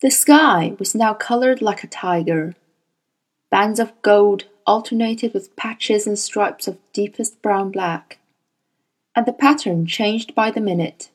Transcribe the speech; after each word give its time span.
The 0.00 0.10
sky 0.10 0.74
was 0.78 0.94
now 0.94 1.12
coloured 1.12 1.60
like 1.60 1.84
a 1.84 1.86
tiger. 1.86 2.54
Bands 3.50 3.78
of 3.78 4.00
gold 4.00 4.44
alternated 4.66 5.34
with 5.34 5.54
patches 5.56 6.06
and 6.06 6.18
stripes 6.18 6.66
of 6.66 6.78
deepest 6.94 7.42
brown 7.42 7.70
black, 7.70 8.18
and 9.14 9.26
the 9.26 9.32
pattern 9.34 9.84
changed 9.84 10.34
by 10.34 10.50
the 10.50 10.60
minute, 10.60 11.10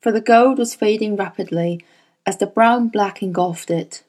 for 0.00 0.12
the 0.12 0.22
gold 0.22 0.58
was 0.58 0.74
fading 0.74 1.14
rapidly 1.14 1.84
as 2.24 2.38
the 2.38 2.46
brown 2.46 2.88
black 2.88 3.22
engulfed 3.22 3.70
it. 3.70 4.02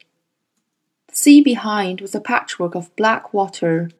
The 1.08 1.16
sea 1.16 1.42
behind 1.42 2.00
was 2.00 2.14
a 2.14 2.20
patchwork 2.20 2.74
of 2.74 2.94
black 2.96 3.34
water 3.34 3.90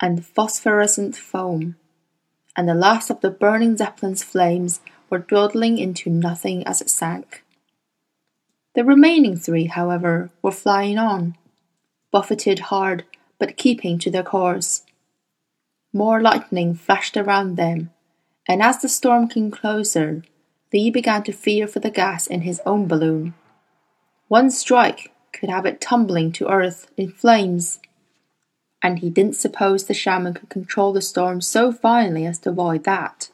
and 0.00 0.26
phosphorescent 0.26 1.14
foam, 1.14 1.76
and 2.56 2.68
the 2.68 2.74
last 2.74 3.08
of 3.10 3.20
the 3.20 3.30
burning 3.30 3.76
Zeppelin's 3.76 4.24
flames 4.24 4.80
were 5.08 5.18
dawdling 5.20 5.78
into 5.78 6.10
nothing 6.10 6.66
as 6.66 6.80
it 6.80 6.90
sank. 6.90 7.44
The 8.76 8.84
remaining 8.84 9.38
three, 9.38 9.64
however, 9.64 10.30
were 10.42 10.52
flying 10.52 10.98
on, 10.98 11.38
buffeted 12.12 12.58
hard 12.58 13.04
but 13.38 13.56
keeping 13.56 13.98
to 14.00 14.10
their 14.10 14.22
course. 14.22 14.84
More 15.94 16.20
lightning 16.20 16.74
flashed 16.74 17.16
around 17.16 17.56
them, 17.56 17.90
and 18.46 18.62
as 18.62 18.82
the 18.82 18.88
storm 18.90 19.28
came 19.28 19.50
closer, 19.50 20.22
Lee 20.74 20.90
began 20.90 21.22
to 21.22 21.32
fear 21.32 21.66
for 21.66 21.80
the 21.80 21.90
gas 21.90 22.26
in 22.26 22.42
his 22.42 22.60
own 22.66 22.86
balloon. 22.86 23.32
One 24.28 24.50
strike 24.50 25.10
could 25.32 25.48
have 25.48 25.64
it 25.64 25.80
tumbling 25.80 26.30
to 26.32 26.50
earth 26.50 26.90
in 26.98 27.10
flames, 27.10 27.80
and 28.82 28.98
he 28.98 29.08
didn't 29.08 29.36
suppose 29.36 29.84
the 29.84 29.94
shaman 29.94 30.34
could 30.34 30.50
control 30.50 30.92
the 30.92 31.00
storm 31.00 31.40
so 31.40 31.72
finely 31.72 32.26
as 32.26 32.38
to 32.40 32.50
avoid 32.50 32.84
that. 32.84 33.30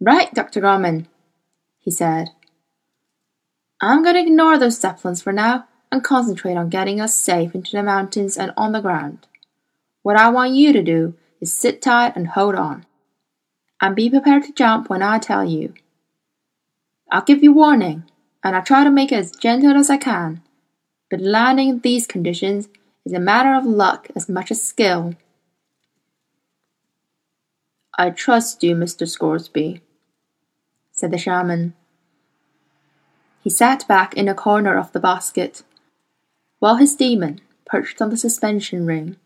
Right, 0.00 0.32
Dr. 0.32 0.60
Grumman, 0.60 1.06
he 1.80 1.90
said. 1.90 2.30
I'm 3.80 4.02
going 4.02 4.14
to 4.14 4.20
ignore 4.20 4.58
those 4.58 4.78
zeppelins 4.78 5.22
for 5.22 5.32
now 5.32 5.66
and 5.90 6.04
concentrate 6.04 6.56
on 6.56 6.68
getting 6.68 7.00
us 7.00 7.14
safe 7.14 7.54
into 7.54 7.72
the 7.72 7.82
mountains 7.82 8.36
and 8.36 8.52
on 8.56 8.72
the 8.72 8.80
ground. 8.80 9.26
What 10.02 10.16
I 10.16 10.28
want 10.28 10.52
you 10.52 10.72
to 10.72 10.82
do 10.82 11.14
is 11.40 11.52
sit 11.52 11.80
tight 11.80 12.14
and 12.14 12.28
hold 12.28 12.54
on. 12.54 12.84
And 13.80 13.96
be 13.96 14.10
prepared 14.10 14.44
to 14.44 14.52
jump 14.52 14.90
when 14.90 15.02
I 15.02 15.18
tell 15.18 15.44
you. 15.44 15.72
I'll 17.10 17.22
give 17.22 17.42
you 17.42 17.52
warning, 17.52 18.04
and 18.44 18.54
I'll 18.54 18.62
try 18.62 18.84
to 18.84 18.90
make 18.90 19.10
it 19.10 19.16
as 19.16 19.32
gentle 19.32 19.76
as 19.76 19.88
I 19.88 19.96
can, 19.96 20.42
but 21.10 21.20
landing 21.20 21.68
in 21.70 21.80
these 21.80 22.06
conditions 22.06 22.68
is 23.04 23.12
a 23.14 23.18
matter 23.18 23.54
of 23.54 23.64
luck 23.64 24.08
as 24.14 24.28
much 24.28 24.50
as 24.50 24.62
skill. 24.62 25.14
I 27.98 28.10
trust 28.10 28.62
you, 28.62 28.76
Mr. 28.76 29.08
Scoresby, 29.08 29.80
said 30.92 31.10
the 31.10 31.18
shaman. 31.18 31.74
He 33.42 33.50
sat 33.50 33.88
back 33.88 34.14
in 34.14 34.28
a 34.28 34.34
corner 34.34 34.76
of 34.76 34.92
the 34.92 35.00
basket, 35.00 35.62
while 36.58 36.76
his 36.76 36.94
demon 36.94 37.40
perched 37.64 38.02
on 38.02 38.10
the 38.10 38.16
suspension 38.16 38.84
ring, 38.84 39.16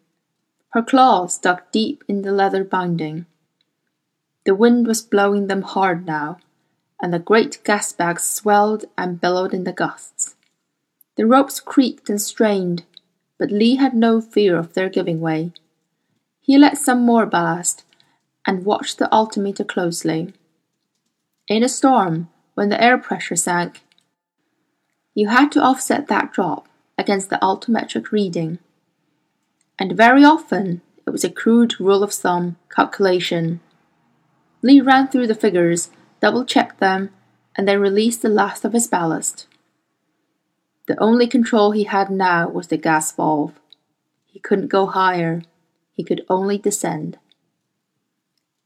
her 0.71 0.83
claws 0.83 1.39
dug 1.39 1.63
deep 1.73 2.05
in 2.09 2.23
the 2.23 2.33
leather 2.33 2.65
binding. 2.65 3.27
The 4.45 4.55
wind 4.55 4.87
was 4.87 5.03
blowing 5.03 5.47
them 5.47 5.63
hard 5.63 6.07
now, 6.07 6.39
and 7.01 7.13
the 7.13 7.19
great 7.19 7.63
gas 7.65 7.93
bags 7.93 8.25
swelled 8.25 8.85
and 8.97 9.21
billowed 9.21 9.55
in 9.55 9.65
the 9.65 9.73
gusts. 9.73 10.37
The 11.17 11.27
ropes 11.27 11.61
creaked 11.61 12.11
and 12.11 12.21
strained, 12.21 12.85
but 13.39 13.51
Lee 13.51 13.77
had 13.77 13.95
no 13.95 14.21
fear 14.21 14.59
of 14.59 14.75
their 14.75 14.89
giving 14.89 15.21
way. 15.21 15.53
He 16.41 16.59
let 16.59 16.77
some 16.77 17.07
more 17.07 17.25
ballast 17.25 17.85
and 18.47 18.65
watched 18.65 18.99
the 18.99 19.11
altimeter 19.13 19.65
closely. 19.65 20.35
In 21.49 21.63
a 21.63 21.69
storm, 21.69 22.29
when 22.55 22.69
the 22.69 22.83
air 22.83 22.99
pressure 22.99 23.37
sank, 23.37 23.84
you 25.15 25.29
had 25.29 25.51
to 25.53 25.63
offset 25.63 26.09
that 26.09 26.33
drop 26.33 26.69
against 26.99 27.31
the 27.31 27.43
altimetric 27.43 28.11
reading. 28.11 28.59
And 29.79 29.97
very 29.97 30.25
often 30.25 30.83
it 31.07 31.11
was 31.11 31.25
a 31.25 31.31
crude 31.31 31.79
rule 31.81 32.03
of 32.03 32.13
thumb 32.13 32.57
calculation. 32.69 33.61
Lee 34.63 34.81
ran 34.81 35.09
through 35.09 35.27
the 35.27 35.35
figures, 35.35 35.91
double 36.21 36.45
checked 36.45 36.81
them, 36.81 37.11
and 37.57 37.69
then 37.69 37.81
released 37.81 38.23
the 38.23 38.29
last 38.29 38.65
of 38.65 38.73
his 38.73 38.89
ballast. 38.89 39.47
The 40.87 40.99
only 41.01 41.27
control 41.27 41.71
he 41.71 41.85
had 41.85 42.11
now 42.11 42.49
was 42.49 42.67
the 42.69 42.77
gas 42.77 43.13
valve. 43.13 43.53
He 44.27 44.39
couldn't 44.39 44.69
go 44.69 44.87
higher, 44.87 45.43
he 45.93 46.03
could 46.03 46.25
only 46.29 46.59
descend. 46.59 47.19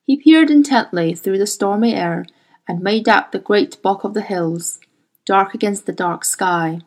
He 0.05 0.17
peered 0.17 0.51
intently 0.51 1.15
through 1.15 1.39
the 1.39 1.47
stormy 1.47 1.95
air 1.95 2.25
and 2.67 2.81
made 2.81 3.09
out 3.09 3.33
the 3.33 3.39
great 3.39 3.81
bulk 3.83 4.05
of 4.05 4.15
the 4.15 4.23
hills, 4.23 4.81
dark 5.29 5.55
against 5.55 5.85
the 5.85 5.93
dark 5.93 6.25
sky. 6.25 6.81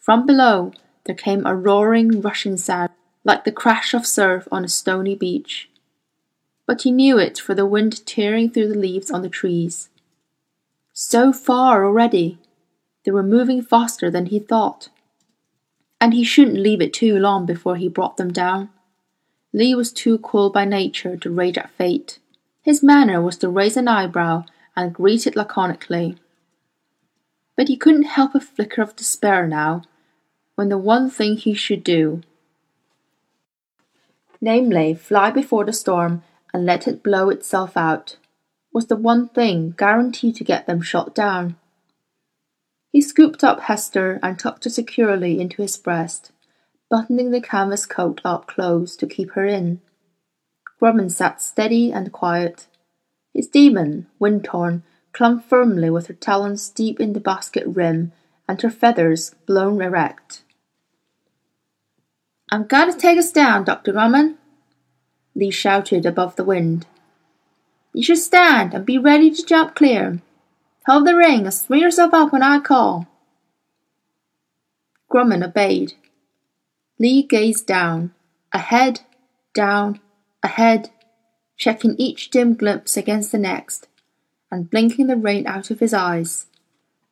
From 0.00 0.26
below 0.26 0.72
there 1.04 1.14
came 1.14 1.46
a 1.46 1.54
roaring, 1.54 2.20
rushing 2.20 2.56
sound 2.56 2.90
like 3.22 3.44
the 3.44 3.52
crash 3.52 3.94
of 3.94 4.04
surf 4.04 4.48
on 4.50 4.64
a 4.64 4.68
stony 4.68 5.14
beach. 5.14 5.70
But 6.66 6.82
he 6.82 6.90
knew 6.90 7.18
it 7.18 7.38
for 7.38 7.54
the 7.54 7.64
wind 7.64 8.04
tearing 8.04 8.50
through 8.50 8.68
the 8.68 8.78
leaves 8.78 9.12
on 9.12 9.22
the 9.22 9.28
trees. 9.28 9.90
So 10.92 11.32
far 11.32 11.86
already! 11.86 12.38
They 13.04 13.12
were 13.12 13.22
moving 13.22 13.62
faster 13.62 14.10
than 14.10 14.26
he 14.26 14.40
thought. 14.40 14.88
And 16.00 16.12
he 16.14 16.24
shouldn't 16.24 16.58
leave 16.58 16.80
it 16.80 16.92
too 16.92 17.16
long 17.16 17.46
before 17.46 17.76
he 17.76 17.88
brought 17.88 18.16
them 18.16 18.32
down. 18.32 18.70
Lee 19.52 19.74
was 19.76 19.92
too 19.92 20.18
cool 20.18 20.50
by 20.50 20.64
nature 20.64 21.16
to 21.16 21.30
rage 21.30 21.58
at 21.58 21.70
fate. 21.70 22.18
His 22.62 22.82
manner 22.82 23.20
was 23.20 23.36
to 23.38 23.48
raise 23.48 23.76
an 23.76 23.86
eyebrow 23.86 24.46
and 24.74 24.92
greet 24.92 25.28
it 25.28 25.36
laconically. 25.36 26.16
But 27.56 27.68
he 27.68 27.76
couldn't 27.76 28.04
help 28.04 28.34
a 28.34 28.40
flicker 28.40 28.82
of 28.82 28.96
despair 28.96 29.46
now, 29.46 29.82
when 30.54 30.68
the 30.68 30.78
one 30.78 31.10
thing 31.10 31.36
he 31.36 31.54
should 31.54 31.84
do, 31.84 32.22
namely 34.40 34.94
fly 34.94 35.30
before 35.30 35.64
the 35.64 35.72
storm 35.72 36.22
and 36.52 36.66
let 36.66 36.88
it 36.88 37.02
blow 37.02 37.30
itself 37.30 37.76
out, 37.76 38.16
was 38.72 38.86
the 38.86 38.96
one 38.96 39.28
thing 39.28 39.74
guaranteed 39.76 40.36
to 40.36 40.44
get 40.44 40.66
them 40.66 40.82
shot 40.82 41.14
down. 41.14 41.56
He 42.90 43.00
scooped 43.00 43.42
up 43.42 43.60
Hester 43.60 44.18
and 44.22 44.38
tucked 44.38 44.64
her 44.64 44.70
securely 44.70 45.40
into 45.40 45.62
his 45.62 45.76
breast, 45.76 46.32
buttoning 46.90 47.30
the 47.30 47.40
canvas 47.40 47.86
coat 47.86 48.20
up 48.24 48.46
close 48.46 48.96
to 48.96 49.06
keep 49.06 49.30
her 49.32 49.46
in. 49.46 49.80
Grumman 50.80 51.10
sat 51.10 51.40
steady 51.40 51.92
and 51.92 52.12
quiet. 52.12 52.66
His 53.32 53.46
demon, 53.46 54.08
wind-torn, 54.18 54.82
clung 55.12 55.40
firmly 55.40 55.90
with 55.90 56.06
her 56.06 56.14
talons 56.14 56.68
deep 56.68 57.00
in 57.00 57.12
the 57.12 57.20
basket 57.20 57.64
rim 57.66 58.12
and 58.48 58.60
her 58.62 58.70
feathers 58.70 59.34
blown 59.46 59.80
erect. 59.80 60.42
I'm 62.50 62.66
going 62.66 62.92
to 62.92 62.98
take 62.98 63.18
us 63.18 63.32
down, 63.32 63.64
Dr. 63.64 63.92
Grumman, 63.92 64.36
Lee 65.34 65.50
shouted 65.50 66.04
above 66.04 66.36
the 66.36 66.44
wind. 66.44 66.86
You 67.94 68.02
should 68.02 68.18
stand 68.18 68.74
and 68.74 68.84
be 68.84 68.98
ready 68.98 69.30
to 69.30 69.46
jump 69.46 69.74
clear. 69.74 70.20
Hold 70.86 71.06
the 71.06 71.16
ring 71.16 71.44
and 71.44 71.54
swing 71.54 71.80
yourself 71.80 72.12
up 72.12 72.32
when 72.32 72.42
I 72.42 72.58
call. 72.58 73.06
Grumman 75.10 75.44
obeyed. 75.44 75.94
Lee 76.98 77.22
gazed 77.22 77.66
down, 77.66 78.12
ahead, 78.52 79.00
down, 79.54 80.00
ahead, 80.42 80.90
checking 81.56 81.96
each 81.96 82.30
dim 82.30 82.54
glimpse 82.54 82.96
against 82.96 83.32
the 83.32 83.38
next, 83.38 83.88
and 84.52 84.70
blinking 84.70 85.06
the 85.06 85.16
rain 85.16 85.46
out 85.46 85.70
of 85.70 85.80
his 85.80 85.94
eyes, 85.94 86.46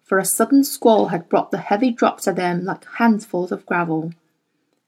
for 0.05 0.19
a 0.19 0.25
sudden 0.25 0.63
squall 0.63 1.07
had 1.07 1.29
brought 1.29 1.51
the 1.51 1.59
heavy 1.59 1.91
drops 1.91 2.29
at 2.29 2.37
them 2.37 2.65
like 2.65 2.85
handfuls 2.99 3.51
of 3.51 3.65
gravel, 3.65 4.13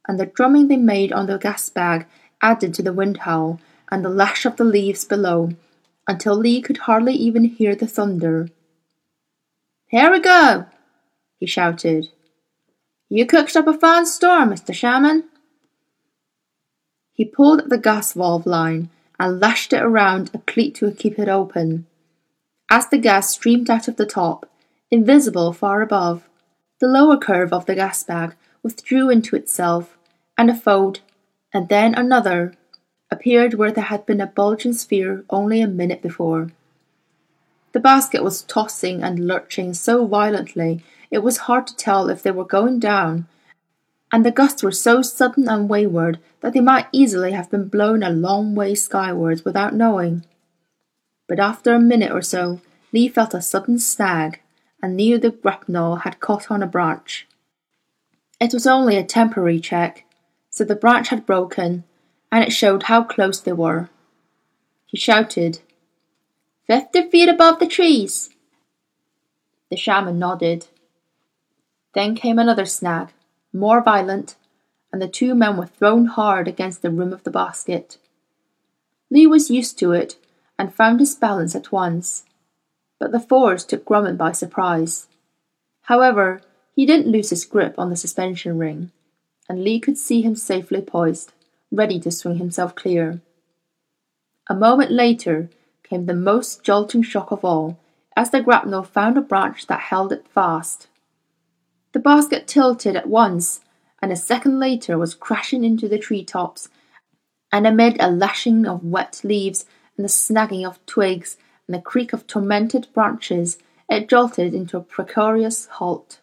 and 0.06 0.20
the 0.20 0.26
drumming 0.26 0.68
they 0.68 0.76
made 0.76 1.12
on 1.12 1.26
the 1.26 1.38
gas 1.38 1.70
bag 1.70 2.06
added 2.42 2.74
to 2.74 2.82
the 2.82 2.92
wind 2.92 3.16
howl 3.18 3.58
and 3.90 4.04
the 4.04 4.10
lash 4.10 4.44
of 4.44 4.56
the 4.56 4.64
leaves 4.64 5.06
below, 5.06 5.50
until 6.06 6.36
Lee 6.36 6.60
could 6.60 6.76
hardly 6.76 7.14
even 7.14 7.44
hear 7.44 7.74
the 7.74 7.86
thunder. 7.86 8.50
Here 9.88 10.10
we 10.10 10.20
go! 10.20 10.66
he 11.38 11.46
shouted. 11.46 12.08
You 13.08 13.24
cooked 13.24 13.56
up 13.56 13.66
a 13.66 13.78
fine 13.78 14.04
storm, 14.04 14.50
Mr. 14.50 14.74
Shaman. 14.74 15.24
He 17.14 17.24
pulled 17.24 17.60
at 17.60 17.68
the 17.70 17.78
gas 17.78 18.12
valve 18.12 18.46
line 18.46 18.90
and 19.18 19.40
lashed 19.40 19.72
it 19.72 19.82
around 19.82 20.30
a 20.34 20.38
cleat 20.38 20.74
to 20.76 20.90
keep 20.92 21.18
it 21.18 21.28
open. 21.28 21.86
As 22.74 22.88
the 22.88 22.96
gas 22.96 23.28
streamed 23.28 23.68
out 23.68 23.86
of 23.86 23.96
the 23.96 24.06
top, 24.06 24.48
invisible 24.90 25.52
far 25.52 25.82
above, 25.82 26.26
the 26.80 26.88
lower 26.88 27.18
curve 27.18 27.52
of 27.52 27.66
the 27.66 27.74
gas 27.74 28.02
bag 28.02 28.34
withdrew 28.62 29.10
into 29.10 29.36
itself, 29.36 29.98
and 30.38 30.48
a 30.48 30.54
fold, 30.54 31.00
and 31.52 31.68
then 31.68 31.94
another, 31.94 32.54
appeared 33.10 33.52
where 33.52 33.72
there 33.72 33.84
had 33.84 34.06
been 34.06 34.22
a 34.22 34.26
bulging 34.26 34.72
sphere 34.72 35.22
only 35.28 35.60
a 35.60 35.66
minute 35.66 36.00
before. 36.00 36.50
The 37.72 37.80
basket 37.80 38.24
was 38.24 38.40
tossing 38.42 39.02
and 39.02 39.26
lurching 39.26 39.74
so 39.74 40.06
violently 40.06 40.82
it 41.10 41.18
was 41.18 41.44
hard 41.44 41.66
to 41.66 41.76
tell 41.76 42.08
if 42.08 42.22
they 42.22 42.30
were 42.30 42.46
going 42.46 42.78
down, 42.78 43.26
and 44.10 44.24
the 44.24 44.30
gusts 44.30 44.62
were 44.62 44.72
so 44.72 45.02
sudden 45.02 45.46
and 45.46 45.68
wayward 45.68 46.20
that 46.40 46.54
they 46.54 46.60
might 46.60 46.86
easily 46.90 47.32
have 47.32 47.50
been 47.50 47.68
blown 47.68 48.02
a 48.02 48.08
long 48.08 48.54
way 48.54 48.74
skywards 48.74 49.44
without 49.44 49.74
knowing. 49.74 50.24
But 51.32 51.40
after 51.40 51.72
a 51.72 51.80
minute 51.80 52.12
or 52.12 52.20
so, 52.20 52.60
Lee 52.92 53.08
felt 53.08 53.32
a 53.32 53.40
sudden 53.40 53.78
snag, 53.78 54.42
and 54.82 54.94
knew 54.94 55.16
the 55.16 55.30
grapnel 55.30 55.96
had 56.04 56.20
caught 56.20 56.50
on 56.50 56.62
a 56.62 56.66
branch. 56.66 57.26
It 58.38 58.52
was 58.52 58.66
only 58.66 58.98
a 58.98 59.02
temporary 59.02 59.58
check, 59.58 60.04
so 60.50 60.62
the 60.62 60.76
branch 60.76 61.08
had 61.08 61.24
broken, 61.24 61.84
and 62.30 62.44
it 62.44 62.52
showed 62.52 62.82
how 62.82 63.02
close 63.02 63.40
they 63.40 63.54
were. 63.54 63.88
He 64.84 64.98
shouted, 64.98 65.60
Fifty 66.66 67.08
feet 67.08 67.30
above 67.30 67.60
the 67.60 67.66
trees. 67.66 68.28
The 69.70 69.78
shaman 69.78 70.18
nodded. 70.18 70.66
Then 71.94 72.14
came 72.14 72.38
another 72.38 72.66
snag, 72.66 73.08
more 73.54 73.82
violent, 73.82 74.36
and 74.92 75.00
the 75.00 75.08
two 75.08 75.34
men 75.34 75.56
were 75.56 75.64
thrown 75.64 76.08
hard 76.08 76.46
against 76.46 76.82
the 76.82 76.90
rim 76.90 77.10
of 77.10 77.24
the 77.24 77.30
basket. 77.30 77.96
Lee 79.10 79.26
was 79.26 79.50
used 79.50 79.78
to 79.78 79.92
it 79.92 80.18
and 80.62 80.72
found 80.72 81.00
his 81.00 81.16
balance 81.16 81.56
at 81.56 81.72
once, 81.72 82.22
but 83.00 83.10
the 83.10 83.18
force 83.18 83.64
took 83.64 83.84
Grumman 83.84 84.16
by 84.16 84.30
surprise. 84.30 85.08
However, 85.86 86.40
he 86.72 86.86
didn't 86.86 87.10
lose 87.10 87.30
his 87.30 87.44
grip 87.44 87.74
on 87.78 87.90
the 87.90 87.96
suspension 87.96 88.56
ring, 88.56 88.92
and 89.48 89.64
Lee 89.64 89.80
could 89.80 89.98
see 89.98 90.22
him 90.22 90.36
safely 90.36 90.80
poised, 90.80 91.32
ready 91.72 91.98
to 91.98 92.12
swing 92.12 92.36
himself 92.36 92.76
clear. 92.76 93.20
A 94.48 94.54
moment 94.54 94.92
later 94.92 95.50
came 95.82 96.06
the 96.06 96.14
most 96.14 96.62
jolting 96.62 97.02
shock 97.02 97.32
of 97.32 97.44
all, 97.44 97.76
as 98.16 98.30
the 98.30 98.40
grapnel 98.40 98.84
found 98.84 99.18
a 99.18 99.20
branch 99.20 99.66
that 99.66 99.90
held 99.90 100.12
it 100.12 100.28
fast. 100.28 100.86
The 101.90 101.98
basket 101.98 102.46
tilted 102.46 102.94
at 102.94 103.08
once, 103.08 103.62
and 104.00 104.12
a 104.12 104.16
second 104.30 104.60
later 104.60 104.96
was 104.96 105.16
crashing 105.16 105.64
into 105.64 105.88
the 105.88 105.98
tree 105.98 106.24
tops, 106.24 106.68
and 107.50 107.66
amid 107.66 107.96
a 107.98 108.08
lashing 108.08 108.64
of 108.64 108.84
wet 108.84 109.22
leaves 109.24 109.66
and 109.96 110.04
the 110.04 110.08
snagging 110.08 110.66
of 110.66 110.84
twigs 110.86 111.36
and 111.66 111.74
the 111.74 111.80
creak 111.80 112.12
of 112.12 112.26
tormented 112.26 112.88
branches, 112.92 113.58
it 113.88 114.08
jolted 114.08 114.54
into 114.54 114.76
a 114.76 114.82
precarious 114.82 115.66
halt. 115.66 116.20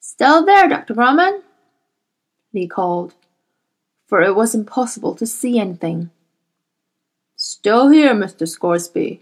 Still 0.00 0.44
there, 0.44 0.68
Dr. 0.68 0.94
Grumman? 0.94 1.42
Lee 2.52 2.66
called, 2.66 3.14
for 4.06 4.22
it 4.22 4.34
was 4.34 4.54
impossible 4.54 5.14
to 5.14 5.26
see 5.26 5.58
anything. 5.58 6.10
Still 7.36 7.90
here, 7.90 8.14
Mr. 8.14 8.48
Scoresby. 8.48 9.20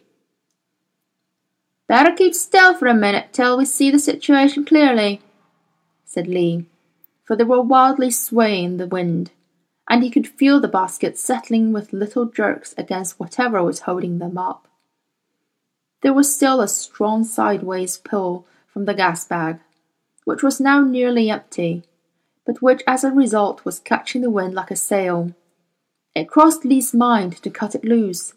Better 1.86 2.12
keep 2.12 2.34
still 2.34 2.74
for 2.74 2.86
a 2.86 2.94
minute 2.94 3.32
till 3.32 3.58
we 3.58 3.64
see 3.64 3.90
the 3.90 3.98
situation 3.98 4.64
clearly, 4.64 5.20
said 6.04 6.26
Lee, 6.26 6.66
for 7.24 7.36
they 7.36 7.44
were 7.44 7.60
wildly 7.60 8.10
swaying 8.10 8.64
in 8.64 8.76
the 8.76 8.86
wind, 8.86 9.30
and 9.88 10.02
he 10.02 10.10
could 10.10 10.26
feel 10.26 10.60
the 10.60 10.68
basket 10.68 11.18
settling 11.18 11.72
with 11.72 11.92
little 11.92 12.26
jerks 12.26 12.74
against 12.78 13.20
whatever 13.20 13.62
was 13.62 13.80
holding 13.80 14.18
them 14.18 14.38
up. 14.38 14.66
There 16.02 16.12
was 16.12 16.34
still 16.34 16.60
a 16.60 16.68
strong 16.68 17.24
sideways 17.24 17.98
pull 17.98 18.46
from 18.66 18.84
the 18.84 18.94
gas 18.94 19.26
bag, 19.26 19.58
which 20.24 20.42
was 20.42 20.60
now 20.60 20.80
nearly 20.80 21.30
empty, 21.30 21.82
but 22.44 22.62
which 22.62 22.82
as 22.86 23.04
a 23.04 23.10
result 23.10 23.64
was 23.64 23.78
catching 23.78 24.22
the 24.22 24.30
wind 24.30 24.54
like 24.54 24.70
a 24.70 24.76
sail. 24.76 25.34
It 26.14 26.28
crossed 26.28 26.64
Lee's 26.64 26.94
mind 26.94 27.42
to 27.42 27.50
cut 27.50 27.74
it 27.74 27.84
loose, 27.84 28.34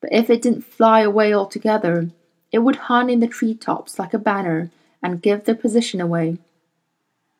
but 0.00 0.12
if 0.12 0.30
it 0.30 0.42
didn't 0.42 0.62
fly 0.62 1.00
away 1.00 1.34
altogether, 1.34 2.10
it 2.52 2.60
would 2.60 2.76
hang 2.76 3.10
in 3.10 3.20
the 3.20 3.26
tree 3.26 3.54
tops 3.54 3.98
like 3.98 4.14
a 4.14 4.18
banner 4.18 4.70
and 5.02 5.22
give 5.22 5.44
their 5.44 5.54
position 5.54 6.00
away. 6.00 6.38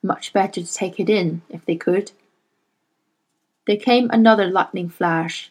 Much 0.03 0.33
better 0.33 0.61
to 0.61 0.73
take 0.73 1.01
it 1.01 1.09
in, 1.09 1.43
if 1.49 1.65
they 1.65 1.77
could. 1.77 2.13
There 3.69 3.77
came 3.77 4.09
another 4.09 4.47
lightning 4.47 4.89
flash, 4.89 5.51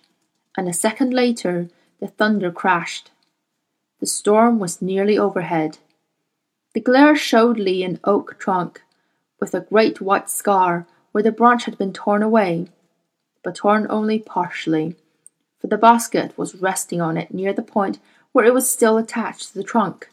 and 0.57 0.67
a 0.67 0.73
second 0.73 1.13
later 1.13 1.69
the 1.99 2.07
thunder 2.07 2.51
crashed. 2.51 3.11
The 3.99 4.07
storm 4.07 4.57
was 4.57 4.81
nearly 4.81 5.19
overhead. 5.19 5.77
The 6.73 6.79
glare 6.79 7.15
showed 7.15 7.59
Lee 7.59 7.83
an 7.83 7.99
oak 8.03 8.39
trunk, 8.39 8.81
with 9.39 9.53
a 9.53 9.61
great 9.61 10.01
white 10.01 10.31
scar 10.31 10.87
where 11.11 11.21
the 11.23 11.31
branch 11.31 11.65
had 11.65 11.77
been 11.77 11.93
torn 11.93 12.23
away, 12.23 12.69
but 13.43 13.53
torn 13.53 13.85
only 13.87 14.17
partially, 14.17 14.95
for 15.59 15.67
the 15.67 15.77
basket 15.77 16.35
was 16.35 16.55
resting 16.55 16.99
on 16.99 17.17
it 17.17 17.31
near 17.31 17.53
the 17.53 17.61
point 17.61 17.99
where 18.31 18.45
it 18.45 18.53
was 18.53 18.67
still 18.67 18.97
attached 18.97 19.49
to 19.49 19.53
the 19.53 19.63
trunk. 19.63 20.09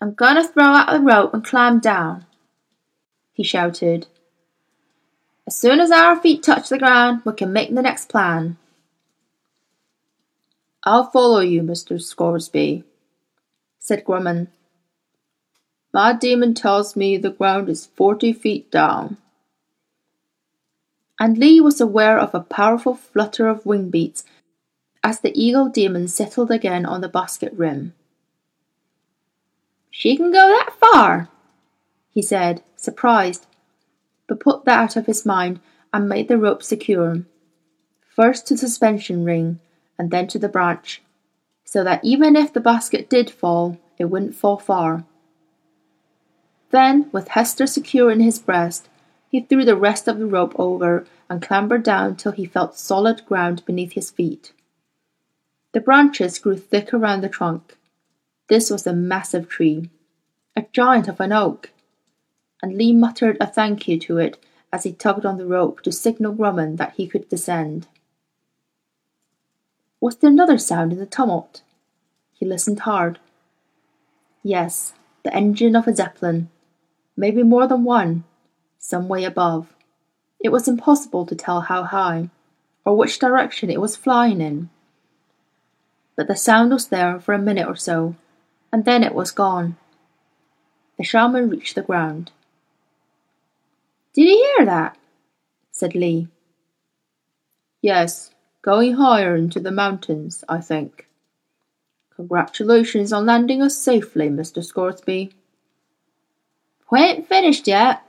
I'm 0.00 0.14
going 0.14 0.36
to 0.36 0.48
throw 0.48 0.64
out 0.64 0.90
the 0.90 1.00
rope 1.00 1.34
and 1.34 1.44
climb 1.44 1.78
down, 1.78 2.24
he 3.34 3.42
shouted. 3.42 4.06
As 5.48 5.56
soon 5.56 5.80
as 5.80 5.90
our 5.90 6.20
feet 6.20 6.42
touch 6.42 6.68
the 6.68 6.76
ground, 6.76 7.22
we 7.24 7.32
can 7.32 7.54
make 7.54 7.74
the 7.74 7.80
next 7.80 8.10
plan. 8.10 8.58
I'll 10.82 11.10
follow 11.10 11.40
you, 11.40 11.62
Mr. 11.62 11.98
Scoresby, 11.98 12.84
said 13.78 14.04
Grumman. 14.04 14.48
My 15.90 16.12
demon 16.12 16.52
tells 16.52 16.96
me 16.96 17.16
the 17.16 17.30
ground 17.30 17.70
is 17.70 17.86
forty 17.86 18.34
feet 18.34 18.70
down. 18.70 19.16
And 21.18 21.38
Lee 21.38 21.62
was 21.62 21.80
aware 21.80 22.18
of 22.18 22.34
a 22.34 22.40
powerful 22.40 22.94
flutter 22.94 23.48
of 23.48 23.64
wing 23.64 23.88
beats 23.88 24.24
as 25.02 25.20
the 25.20 25.32
eagle 25.34 25.70
demon 25.70 26.08
settled 26.08 26.50
again 26.50 26.84
on 26.84 27.00
the 27.00 27.08
basket 27.08 27.54
rim. 27.54 27.94
She 29.90 30.14
can 30.14 30.30
go 30.30 30.46
that 30.46 30.74
far, 30.78 31.30
he 32.10 32.20
said, 32.20 32.62
surprised, 32.76 33.46
but 34.28 34.38
put 34.38 34.64
that 34.64 34.78
out 34.78 34.96
of 34.96 35.06
his 35.06 35.26
mind 35.26 35.58
and 35.92 36.08
made 36.08 36.28
the 36.28 36.38
rope 36.38 36.62
secure, 36.62 37.24
first 38.06 38.46
to 38.46 38.54
the 38.54 38.58
suspension 38.58 39.24
ring 39.24 39.58
and 39.98 40.10
then 40.10 40.28
to 40.28 40.38
the 40.38 40.48
branch, 40.48 41.02
so 41.64 41.82
that 41.82 42.04
even 42.04 42.36
if 42.36 42.52
the 42.52 42.60
basket 42.60 43.10
did 43.10 43.30
fall, 43.30 43.78
it 43.98 44.04
wouldn't 44.04 44.34
fall 44.34 44.58
far. 44.58 45.04
Then, 46.70 47.08
with 47.12 47.28
Hester 47.28 47.66
secure 47.66 48.10
in 48.10 48.20
his 48.20 48.38
breast, 48.38 48.88
he 49.30 49.40
threw 49.40 49.64
the 49.64 49.76
rest 49.76 50.06
of 50.06 50.18
the 50.18 50.26
rope 50.26 50.54
over 50.58 51.06
and 51.28 51.42
clambered 51.42 51.82
down 51.82 52.16
till 52.16 52.32
he 52.32 52.44
felt 52.44 52.78
solid 52.78 53.24
ground 53.26 53.64
beneath 53.64 53.92
his 53.92 54.10
feet. 54.10 54.52
The 55.72 55.80
branches 55.80 56.38
grew 56.38 56.56
thick 56.56 56.94
around 56.94 57.22
the 57.22 57.28
trunk. 57.28 57.76
This 58.48 58.70
was 58.70 58.86
a 58.86 58.92
massive 58.92 59.48
tree, 59.48 59.90
a 60.56 60.64
giant 60.72 61.08
of 61.08 61.20
an 61.20 61.32
oak, 61.32 61.70
and 62.62 62.76
Lee 62.76 62.92
muttered 62.92 63.36
a 63.40 63.46
thank 63.46 63.86
you 63.88 63.98
to 64.00 64.18
it 64.18 64.42
as 64.72 64.84
he 64.84 64.92
tugged 64.92 65.24
on 65.24 65.38
the 65.38 65.46
rope 65.46 65.82
to 65.82 65.92
signal 65.92 66.34
Grumman 66.34 66.76
that 66.76 66.94
he 66.96 67.06
could 67.06 67.28
descend. 67.28 67.86
Was 70.00 70.16
there 70.16 70.30
another 70.30 70.58
sound 70.58 70.92
in 70.92 70.98
the 70.98 71.06
tumult? 71.06 71.62
He 72.34 72.46
listened 72.46 72.80
hard. 72.80 73.18
Yes, 74.42 74.92
the 75.24 75.34
engine 75.34 75.74
of 75.74 75.88
a 75.88 75.94
zeppelin, 75.94 76.50
maybe 77.16 77.42
more 77.42 77.66
than 77.66 77.84
one, 77.84 78.24
some 78.78 79.08
way 79.08 79.24
above. 79.24 79.74
It 80.40 80.50
was 80.50 80.68
impossible 80.68 81.26
to 81.26 81.34
tell 81.34 81.62
how 81.62 81.82
high, 81.82 82.30
or 82.84 82.96
which 82.96 83.18
direction 83.18 83.70
it 83.70 83.80
was 83.80 83.96
flying 83.96 84.40
in. 84.40 84.70
But 86.16 86.28
the 86.28 86.36
sound 86.36 86.72
was 86.72 86.88
there 86.88 87.18
for 87.18 87.32
a 87.32 87.38
minute 87.38 87.66
or 87.66 87.76
so, 87.76 88.14
and 88.72 88.84
then 88.84 89.02
it 89.02 89.14
was 89.14 89.32
gone. 89.32 89.76
The 90.96 91.04
shaman 91.04 91.50
reached 91.50 91.74
the 91.74 91.82
ground. 91.82 92.30
Did 94.18 94.30
you 94.30 94.52
hear 94.56 94.66
that? 94.66 94.98
said 95.70 95.94
Lee. 95.94 96.26
Yes, 97.80 98.34
going 98.62 98.94
higher 98.94 99.36
into 99.36 99.60
the 99.60 99.70
mountains, 99.70 100.42
I 100.48 100.60
think. 100.60 101.06
Congratulations 102.16 103.12
on 103.12 103.26
landing 103.26 103.62
us 103.62 103.78
safely, 103.78 104.28
Mr. 104.28 104.64
Scoresby. 104.64 105.30
We 106.90 106.98
ain't 106.98 107.28
finished 107.28 107.68
yet. 107.68 108.02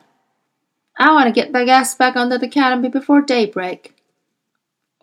I 0.98 1.14
want 1.14 1.28
to 1.28 1.32
get 1.32 1.54
the 1.54 1.64
gas 1.64 1.94
back 1.94 2.16
under 2.16 2.40
the 2.40 2.48
canopy 2.48 2.88
before 2.88 3.22
daybreak, 3.22 3.94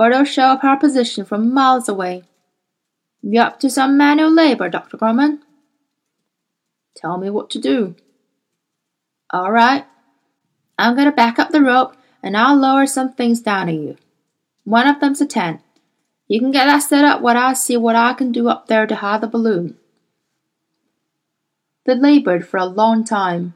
or 0.00 0.10
they'll 0.10 0.24
show 0.24 0.46
up 0.46 0.64
our 0.64 0.76
position 0.76 1.24
from 1.24 1.54
miles 1.54 1.88
away. 1.88 2.24
You 3.22 3.42
up 3.42 3.60
to 3.60 3.70
some 3.70 3.96
manual 3.96 4.32
labor, 4.32 4.68
Dr. 4.68 4.96
Grumman? 4.96 5.38
Tell 6.96 7.16
me 7.16 7.30
what 7.30 7.48
to 7.50 7.60
do. 7.60 7.94
All 9.30 9.52
right. 9.52 9.86
I'm 10.78 10.94
going 10.94 11.06
to 11.06 11.12
back 11.12 11.38
up 11.38 11.50
the 11.50 11.62
rope 11.62 11.96
and 12.22 12.36
I'll 12.36 12.56
lower 12.56 12.86
some 12.86 13.12
things 13.12 13.40
down 13.40 13.66
to 13.66 13.72
you. 13.72 13.96
One 14.64 14.86
of 14.86 15.00
them's 15.00 15.20
a 15.20 15.26
tent. 15.26 15.60
You 16.28 16.40
can 16.40 16.50
get 16.50 16.66
that 16.66 16.80
set 16.80 17.04
up 17.04 17.20
while 17.20 17.36
I 17.36 17.52
see 17.52 17.76
what 17.76 17.94
I 17.94 18.12
can 18.14 18.32
do 18.32 18.48
up 18.48 18.66
there 18.66 18.86
to 18.86 18.96
hide 18.96 19.20
the 19.20 19.28
balloon. 19.28 19.76
They 21.84 21.94
labored 21.94 22.46
for 22.48 22.56
a 22.56 22.66
long 22.66 23.04
time, 23.04 23.54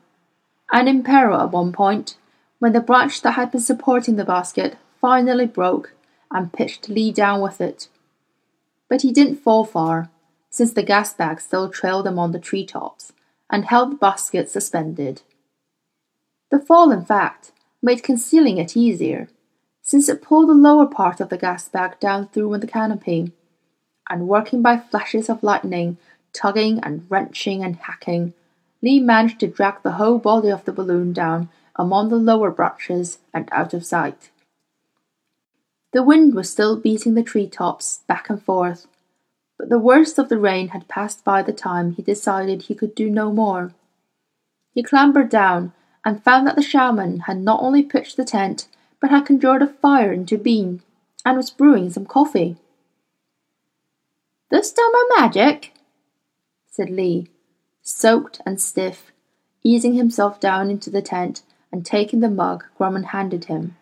and 0.71 0.89
in 0.89 1.03
peril 1.03 1.41
at 1.41 1.51
one 1.51 1.73
point, 1.73 2.17
when 2.61 2.73
the 2.73 2.81
branch 2.81 3.23
that 3.23 3.33
had 3.33 3.51
been 3.51 3.61
supporting 3.61 4.15
the 4.15 4.25
basket 4.25 4.77
finally 5.01 5.47
broke 5.47 5.95
and 6.31 6.53
pitched 6.53 6.89
Lee 6.89 7.11
down 7.11 7.41
with 7.41 7.61
it. 7.61 7.89
But 8.89 9.03
he 9.03 9.11
didn't 9.11 9.43
fall 9.43 9.65
far, 9.65 10.11
since 10.49 10.73
the 10.73 10.85
gas 10.85 11.13
bag 11.13 11.41
still 11.41 11.69
trailed 11.69 12.07
among 12.07 12.31
the 12.31 12.39
tree 12.39 12.65
tops 12.65 13.13
and 13.51 13.65
held 13.65 13.91
the 13.93 13.97
basket 13.97 14.49
suspended. 14.49 15.23
The 16.51 16.61
fall, 16.61 16.91
in 16.91 17.05
fact, 17.05 17.53
made 17.83 18.03
concealing 18.03 18.59
it 18.59 18.77
easier, 18.77 19.29
since 19.83 20.09
it 20.09 20.23
pulled 20.23 20.49
the 20.49 20.55
lower 20.55 20.87
part 20.87 21.21
of 21.21 21.29
the 21.29 21.39
gas 21.39 21.69
bag 21.69 21.99
down 22.01 22.29
through 22.29 22.59
the 22.59 22.67
canopy, 22.67 23.33
and 24.09 24.29
working 24.29 24.61
by 24.61 24.79
flashes 24.79 25.29
of 25.29 25.43
lightning 25.43 25.97
Tugging 26.33 26.79
and 26.81 27.07
wrenching 27.11 27.65
and 27.65 27.77
hacking, 27.77 28.35
Lee 28.83 29.01
managed 29.01 29.41
to 29.41 29.49
drag 29.49 29.83
the 29.83 29.93
whole 29.93 30.19
body 30.19 30.49
of 30.49 30.65
the 30.65 30.73
balloon 30.73 31.13
down 31.13 31.49
among 31.77 32.09
the 32.09 32.17
lower 32.17 32.51
branches 32.51 33.19
and 33.35 33.49
out 33.53 33.75
of 33.75 33.85
sight. 33.85 34.31
The 35.93 36.03
wind 36.03 36.35
was 36.35 36.49
still 36.49 36.77
beating 36.77 37.15
the 37.15 37.23
tree 37.23 37.49
tops 37.49 38.01
back 38.07 38.31
and 38.31 38.41
forth, 38.41 38.87
but 39.59 39.69
the 39.69 39.79
worst 39.79 40.19
of 40.19 40.29
the 40.29 40.39
rain 40.39 40.69
had 40.69 40.89
passed 40.89 41.25
by 41.25 41.43
the 41.43 41.53
time 41.53 41.93
he 41.93 42.03
decided 42.03 42.63
he 42.63 42.75
could 42.75 42.95
do 42.95 43.11
no 43.11 43.33
more. 43.33 43.73
He 44.73 44.83
clambered 44.83 45.29
down 45.29 45.73
and 46.05 46.23
found 46.23 46.47
that 46.47 46.57
the 46.57 46.63
shaman 46.63 47.21
had 47.21 47.39
not 47.39 47.63
only 47.63 47.83
pitched 47.83 48.17
the 48.17 48.25
tent, 48.25 48.69
but 49.01 49.11
had 49.11 49.27
conjured 49.27 49.63
a 49.63 49.67
fire 49.67 50.13
into 50.13 50.39
being 50.39 50.83
and 51.25 51.37
was 51.37 51.51
brewing 51.51 51.91
some 51.91 52.07
coffee. 52.07 52.57
This 54.51 54.73
done 54.73 54.93
my 54.93 55.05
magic, 55.19 55.73
said 56.71 56.91
Lee, 56.91 57.29
soaked 57.83 58.41
and 58.45 58.61
stiff, 58.61 59.13
easing 59.63 59.95
himself 59.95 60.41
down 60.41 60.71
into 60.71 60.91
the 60.91 61.03
tent 61.03 61.43
and 61.71 61.85
taking 61.85 62.21
the 62.21 62.31
mug 62.31 62.65
Grumman 62.79 63.07
handed 63.07 63.45
him. 63.45 63.77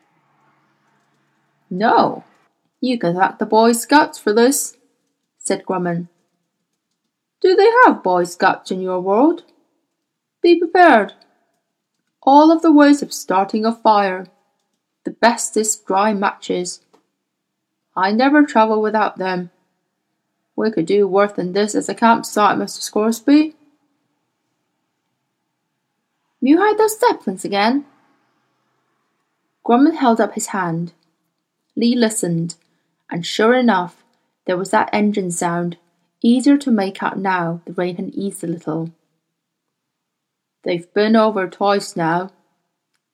No, 1.71 2.25
you 2.81 2.99
can 2.99 3.17
thank 3.17 3.39
the 3.39 3.47
Boy 3.47 3.73
Scouts 3.73 4.19
for 4.19 4.33
this, 4.33 4.77
said 5.39 5.65
Grumman. 5.65 6.09
Do 7.41 7.55
they 7.55 7.71
have 7.85 8.03
Boy 8.03 8.25
Scouts 8.25 8.71
in 8.71 8.81
your 8.81 9.01
world? 9.01 9.45
Be 10.43 10.59
prepared. 10.59 11.15
All 12.23 12.51
of 12.51 12.63
the 12.63 12.73
ways 12.73 13.03
of 13.03 13.13
starting 13.13 13.65
a 13.65 13.75
fire. 13.75 14.27
The 15.05 15.11
best 15.11 15.57
is 15.57 15.77
dry 15.77 16.13
matches. 16.13 16.81
I 17.97 18.13
never 18.13 18.45
travel 18.45 18.83
without 18.83 19.19
them. 19.19 19.51
We 20.55 20.71
could 20.71 20.87
do 20.87 21.07
worse 21.07 21.33
than 21.33 21.53
this 21.53 21.75
as 21.75 21.89
a 21.89 21.95
campsite, 21.95 22.59
Mr. 22.59 22.81
Scoresby. 22.81 23.55
You 26.41 26.59
hide 26.59 26.79
those 26.79 26.99
zeppelins 26.99 27.45
again? 27.45 27.85
Grumman 29.65 29.97
held 29.97 30.21
up 30.21 30.35
his 30.35 30.49
hand. 30.49 30.93
Lee 31.77 31.95
listened, 31.95 32.57
and 33.11 33.25
sure 33.25 33.55
enough, 33.55 34.03
there 34.47 34.57
was 34.57 34.71
that 34.71 34.91
engine 34.93 35.31
sound, 35.31 35.77
easier 36.23 36.57
to 36.57 36.71
make 36.71 37.03
out 37.03 37.19
now 37.19 37.61
the 37.65 37.73
rain 37.73 37.97
had 37.97 38.11
eased 38.15 38.43
a 38.43 38.47
little. 38.47 38.91
They've 40.65 40.93
been 40.93 41.17
over 41.17 41.49
twice 41.49 41.97
now, 41.97 42.31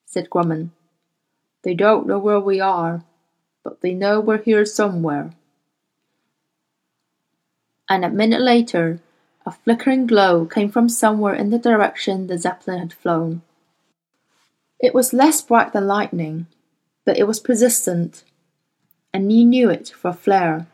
said 0.06 0.30
Grumman. 0.30 0.70
They 1.62 1.74
don't 1.74 2.06
know 2.06 2.18
where 2.18 2.40
we 2.40 2.60
are, 2.60 3.04
but 3.62 3.80
they 3.80 3.94
know 3.94 4.20
we're 4.20 4.42
here 4.42 4.64
somewhere. 4.64 5.30
And 7.88 8.04
a 8.04 8.10
minute 8.10 8.40
later, 8.40 9.00
a 9.46 9.52
flickering 9.52 10.06
glow 10.06 10.46
came 10.46 10.70
from 10.70 10.88
somewhere 10.88 11.34
in 11.34 11.50
the 11.50 11.58
direction 11.58 12.26
the 12.26 12.38
Zeppelin 12.38 12.78
had 12.78 12.92
flown. 12.92 13.42
It 14.80 14.94
was 14.94 15.12
less 15.12 15.42
bright 15.42 15.72
than 15.72 15.86
lightning, 15.86 16.46
but 17.04 17.18
it 17.18 17.26
was 17.26 17.40
persistent, 17.40 18.24
and 19.12 19.30
he 19.30 19.44
knew 19.44 19.68
it 19.68 19.90
for 19.90 20.08
a 20.08 20.14
flare. 20.14 20.66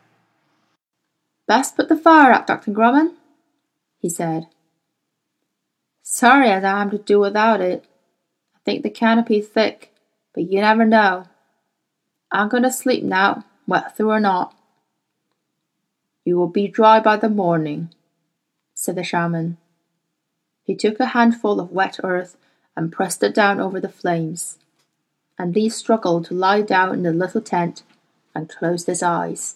Best 1.47 1.75
put 1.75 1.89
the 1.89 1.97
fire 1.97 2.31
out, 2.31 2.47
Dr. 2.47 2.71
Grumman, 2.71 3.15
he 3.99 4.09
said. 4.09 4.47
Sorry 6.13 6.49
as 6.49 6.65
I 6.65 6.81
am 6.81 6.89
to 6.89 6.97
do 6.97 7.21
without 7.21 7.61
it. 7.61 7.85
I 8.53 8.59
think 8.65 8.83
the 8.83 8.89
canopy's 8.89 9.47
thick, 9.47 9.93
but 10.33 10.43
you 10.51 10.59
never 10.59 10.83
know. 10.83 11.23
I'm 12.29 12.49
going 12.49 12.63
to 12.63 12.71
sleep 12.71 13.01
now, 13.01 13.45
wet 13.65 13.95
through 13.95 14.11
or 14.11 14.19
not. 14.19 14.53
You 16.25 16.35
will 16.35 16.49
be 16.49 16.67
dry 16.67 16.99
by 16.99 17.15
the 17.15 17.29
morning, 17.29 17.93
said 18.73 18.95
the 18.95 19.05
shaman. 19.05 19.55
He 20.63 20.75
took 20.75 20.99
a 20.99 21.05
handful 21.15 21.61
of 21.61 21.71
wet 21.71 22.01
earth 22.03 22.35
and 22.75 22.91
pressed 22.91 23.23
it 23.23 23.33
down 23.33 23.61
over 23.61 23.79
the 23.79 23.87
flames, 23.87 24.59
and 25.39 25.55
Lee 25.55 25.69
struggled 25.69 26.25
to 26.25 26.33
lie 26.33 26.61
down 26.61 26.93
in 26.93 27.03
the 27.03 27.13
little 27.13 27.39
tent 27.39 27.83
and 28.35 28.49
closed 28.49 28.87
his 28.87 29.01
eyes. 29.01 29.55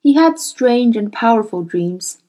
He 0.00 0.14
had 0.14 0.38
strange 0.38 0.96
and 0.96 1.12
powerful 1.12 1.62
dreams. 1.62 2.21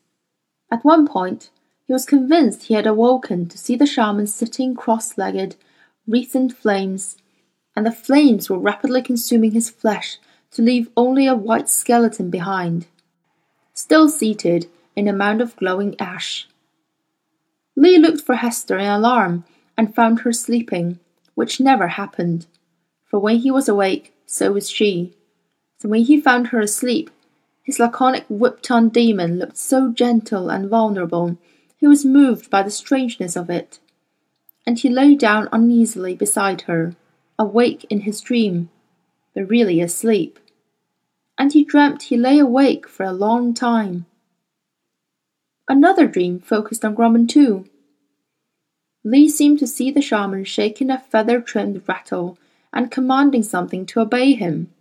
At 0.74 0.84
one 0.84 1.08
point, 1.08 1.52
he 1.86 1.94
was 1.94 2.04
convinced 2.04 2.64
he 2.64 2.74
had 2.74 2.88
awoken 2.88 3.48
to 3.50 3.60
see 3.60 3.76
the 3.76 3.86
shaman 3.86 4.26
sitting 4.26 4.74
cross 4.74 5.20
legged, 5.20 5.56
wreathed 6.08 6.36
in 6.36 6.50
flames, 6.50 7.16
and 7.76 7.86
the 7.86 7.92
flames 7.92 8.50
were 8.50 8.58
rapidly 8.58 9.04
consuming 9.04 9.52
his 9.52 9.70
flesh 9.70 10.18
to 10.50 10.64
leave 10.64 10.90
only 10.98 11.28
a 11.28 11.36
white 11.36 11.70
skeleton 11.70 12.32
behind, 12.32 12.88
still 13.76 14.10
seated 14.10 14.68
in 14.96 15.08
a 15.08 15.14
mound 15.14 15.42
of 15.42 15.56
glowing 15.58 15.96
ash. 16.00 16.48
Lee 17.76 18.00
looked 18.00 18.22
for 18.22 18.34
Hester 18.34 18.80
in 18.80 18.88
alarm 18.88 19.46
and 19.78 19.94
found 19.94 20.22
her 20.22 20.34
sleeping, 20.34 20.98
which 21.36 21.60
never 21.60 21.90
happened, 21.90 22.48
for 23.06 23.20
when 23.20 23.38
he 23.38 23.52
was 23.52 23.70
awake, 23.70 24.12
so 24.26 24.52
was 24.52 24.72
she. 24.72 25.14
So 25.78 25.88
when 25.88 26.02
he 26.02 26.20
found 26.20 26.48
her 26.48 26.62
asleep, 26.62 27.12
his 27.64 27.80
laconic 27.80 28.26
whipped 28.28 28.70
on 28.70 28.90
demon 28.90 29.40
looked 29.40 29.58
so 29.58 29.90
gentle 29.92 30.50
and 30.50 30.70
vulnerable, 30.70 31.38
he 31.78 31.88
was 31.88 32.06
moved 32.06 32.50
by 32.50 32.62
the 32.62 32.70
strangeness 32.70 33.36
of 33.36 33.50
it. 33.50 33.80
And 34.68 34.78
he 34.78 34.90
lay 34.90 35.16
down 35.16 35.50
uneasily 35.52 36.14
beside 36.14 36.64
her, 36.64 36.96
awake 37.40 37.86
in 37.90 38.02
his 38.02 38.22
dream, 38.22 38.70
but 39.34 39.50
really 39.50 39.82
asleep. 39.82 40.40
And 41.38 41.54
he 41.54 41.64
dreamt 41.64 42.04
he 42.04 42.18
lay 42.18 42.38
awake 42.38 42.88
for 42.88 43.04
a 43.06 43.14
long 43.14 43.54
time. 43.54 44.06
Another 45.68 46.08
dream 46.08 46.40
focused 46.40 46.84
on 46.84 46.96
Grumman 46.96 47.28
too. 47.28 47.66
Lee 49.06 49.30
seemed 49.30 49.60
to 49.60 49.68
see 49.68 49.90
the 49.90 50.02
shaman 50.02 50.44
shaking 50.44 50.90
a 50.90 51.00
feather 51.00 51.42
trimmed 51.42 51.82
rattle 51.88 52.38
and 52.74 52.92
commanding 52.92 53.44
something 53.44 53.86
to 53.86 54.02
obey 54.02 54.34
him. 54.34 54.72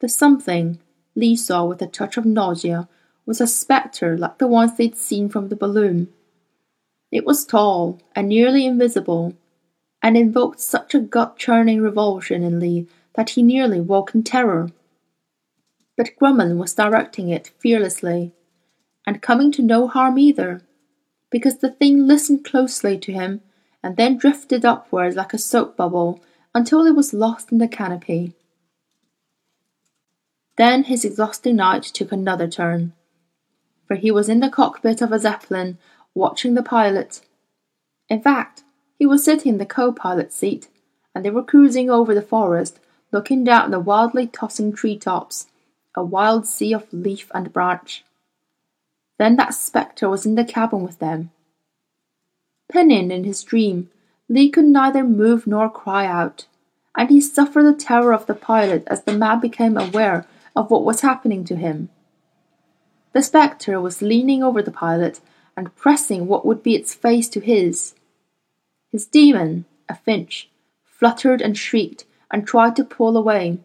The 0.00 0.08
something 0.08 0.78
Lee 1.18 1.34
saw 1.34 1.64
with 1.64 1.82
a 1.82 1.86
touch 1.88 2.16
of 2.16 2.24
nausea 2.24 2.88
was 3.26 3.40
a 3.40 3.46
spectre 3.46 4.16
like 4.16 4.38
the 4.38 4.46
ones 4.46 4.76
they'd 4.76 4.96
seen 4.96 5.28
from 5.28 5.48
the 5.48 5.56
balloon. 5.56 6.08
It 7.10 7.26
was 7.26 7.44
tall 7.44 8.00
and 8.14 8.28
nearly 8.28 8.64
invisible, 8.64 9.34
and 10.00 10.16
invoked 10.16 10.60
such 10.60 10.94
a 10.94 11.00
gut 11.00 11.36
churning 11.36 11.80
revulsion 11.80 12.44
in 12.44 12.60
Lee 12.60 12.86
that 13.14 13.30
he 13.30 13.42
nearly 13.42 13.80
woke 13.80 14.14
in 14.14 14.22
terror. 14.22 14.70
But 15.96 16.16
Grumman 16.20 16.56
was 16.56 16.74
directing 16.74 17.30
it 17.30 17.50
fearlessly, 17.58 18.32
and 19.04 19.20
coming 19.20 19.50
to 19.52 19.62
no 19.62 19.88
harm 19.88 20.18
either, 20.18 20.62
because 21.30 21.58
the 21.58 21.70
thing 21.70 22.06
listened 22.06 22.44
closely 22.44 22.96
to 22.98 23.12
him 23.12 23.40
and 23.82 23.96
then 23.96 24.18
drifted 24.18 24.64
upwards 24.64 25.16
like 25.16 25.34
a 25.34 25.38
soap 25.38 25.76
bubble 25.76 26.20
until 26.54 26.86
it 26.86 26.94
was 26.94 27.12
lost 27.12 27.50
in 27.50 27.58
the 27.58 27.66
canopy. 27.66 28.34
Then 30.58 30.82
his 30.84 31.04
exhausting 31.04 31.56
night 31.56 31.84
took 31.84 32.10
another 32.10 32.48
turn, 32.48 32.92
for 33.86 33.94
he 33.94 34.10
was 34.10 34.28
in 34.28 34.40
the 34.40 34.50
cockpit 34.50 35.00
of 35.00 35.12
a 35.12 35.18
Zeppelin 35.20 35.78
watching 36.14 36.54
the 36.54 36.64
pilot. 36.64 37.20
In 38.08 38.20
fact, 38.20 38.64
he 38.98 39.06
was 39.06 39.22
sitting 39.22 39.52
in 39.52 39.58
the 39.58 39.64
co 39.64 39.92
pilot's 39.92 40.34
seat, 40.34 40.66
and 41.14 41.24
they 41.24 41.30
were 41.30 41.44
cruising 41.44 41.88
over 41.88 42.12
the 42.12 42.20
forest, 42.20 42.80
looking 43.12 43.44
down 43.44 43.70
the 43.70 43.78
wildly 43.78 44.26
tossing 44.26 44.72
tree 44.72 44.98
tops, 44.98 45.46
a 45.94 46.02
wild 46.02 46.44
sea 46.44 46.72
of 46.72 46.92
leaf 46.92 47.30
and 47.32 47.52
branch. 47.52 48.04
Then 49.16 49.36
that 49.36 49.54
spectre 49.54 50.08
was 50.08 50.26
in 50.26 50.34
the 50.34 50.44
cabin 50.44 50.82
with 50.82 50.98
them. 50.98 51.30
Pinioned 52.70 53.12
in 53.12 53.22
his 53.22 53.44
dream, 53.44 53.90
Lee 54.28 54.50
could 54.50 54.64
neither 54.64 55.04
move 55.04 55.46
nor 55.46 55.70
cry 55.70 56.04
out, 56.04 56.46
and 56.96 57.10
he 57.10 57.20
suffered 57.20 57.62
the 57.62 57.74
terror 57.74 58.12
of 58.12 58.26
the 58.26 58.34
pilot 58.34 58.82
as 58.88 59.04
the 59.04 59.12
man 59.12 59.38
became 59.38 59.76
aware 59.76 60.26
of 60.58 60.72
what 60.72 60.84
was 60.84 61.02
happening 61.02 61.44
to 61.44 61.54
him. 61.54 61.88
The 63.12 63.22
spectre 63.22 63.80
was 63.80 64.02
leaning 64.02 64.42
over 64.42 64.60
the 64.60 64.72
pilot 64.72 65.20
and 65.56 65.74
pressing 65.76 66.26
what 66.26 66.44
would 66.44 66.64
be 66.64 66.74
its 66.74 66.94
face 66.94 67.28
to 67.28 67.40
his. 67.40 67.94
His 68.90 69.06
demon, 69.06 69.66
a 69.88 69.94
finch, 69.94 70.50
fluttered 70.82 71.40
and 71.40 71.56
shrieked 71.56 72.06
and 72.28 72.44
tried 72.44 72.74
to 72.74 72.82
pull 72.82 73.16
away, 73.16 73.60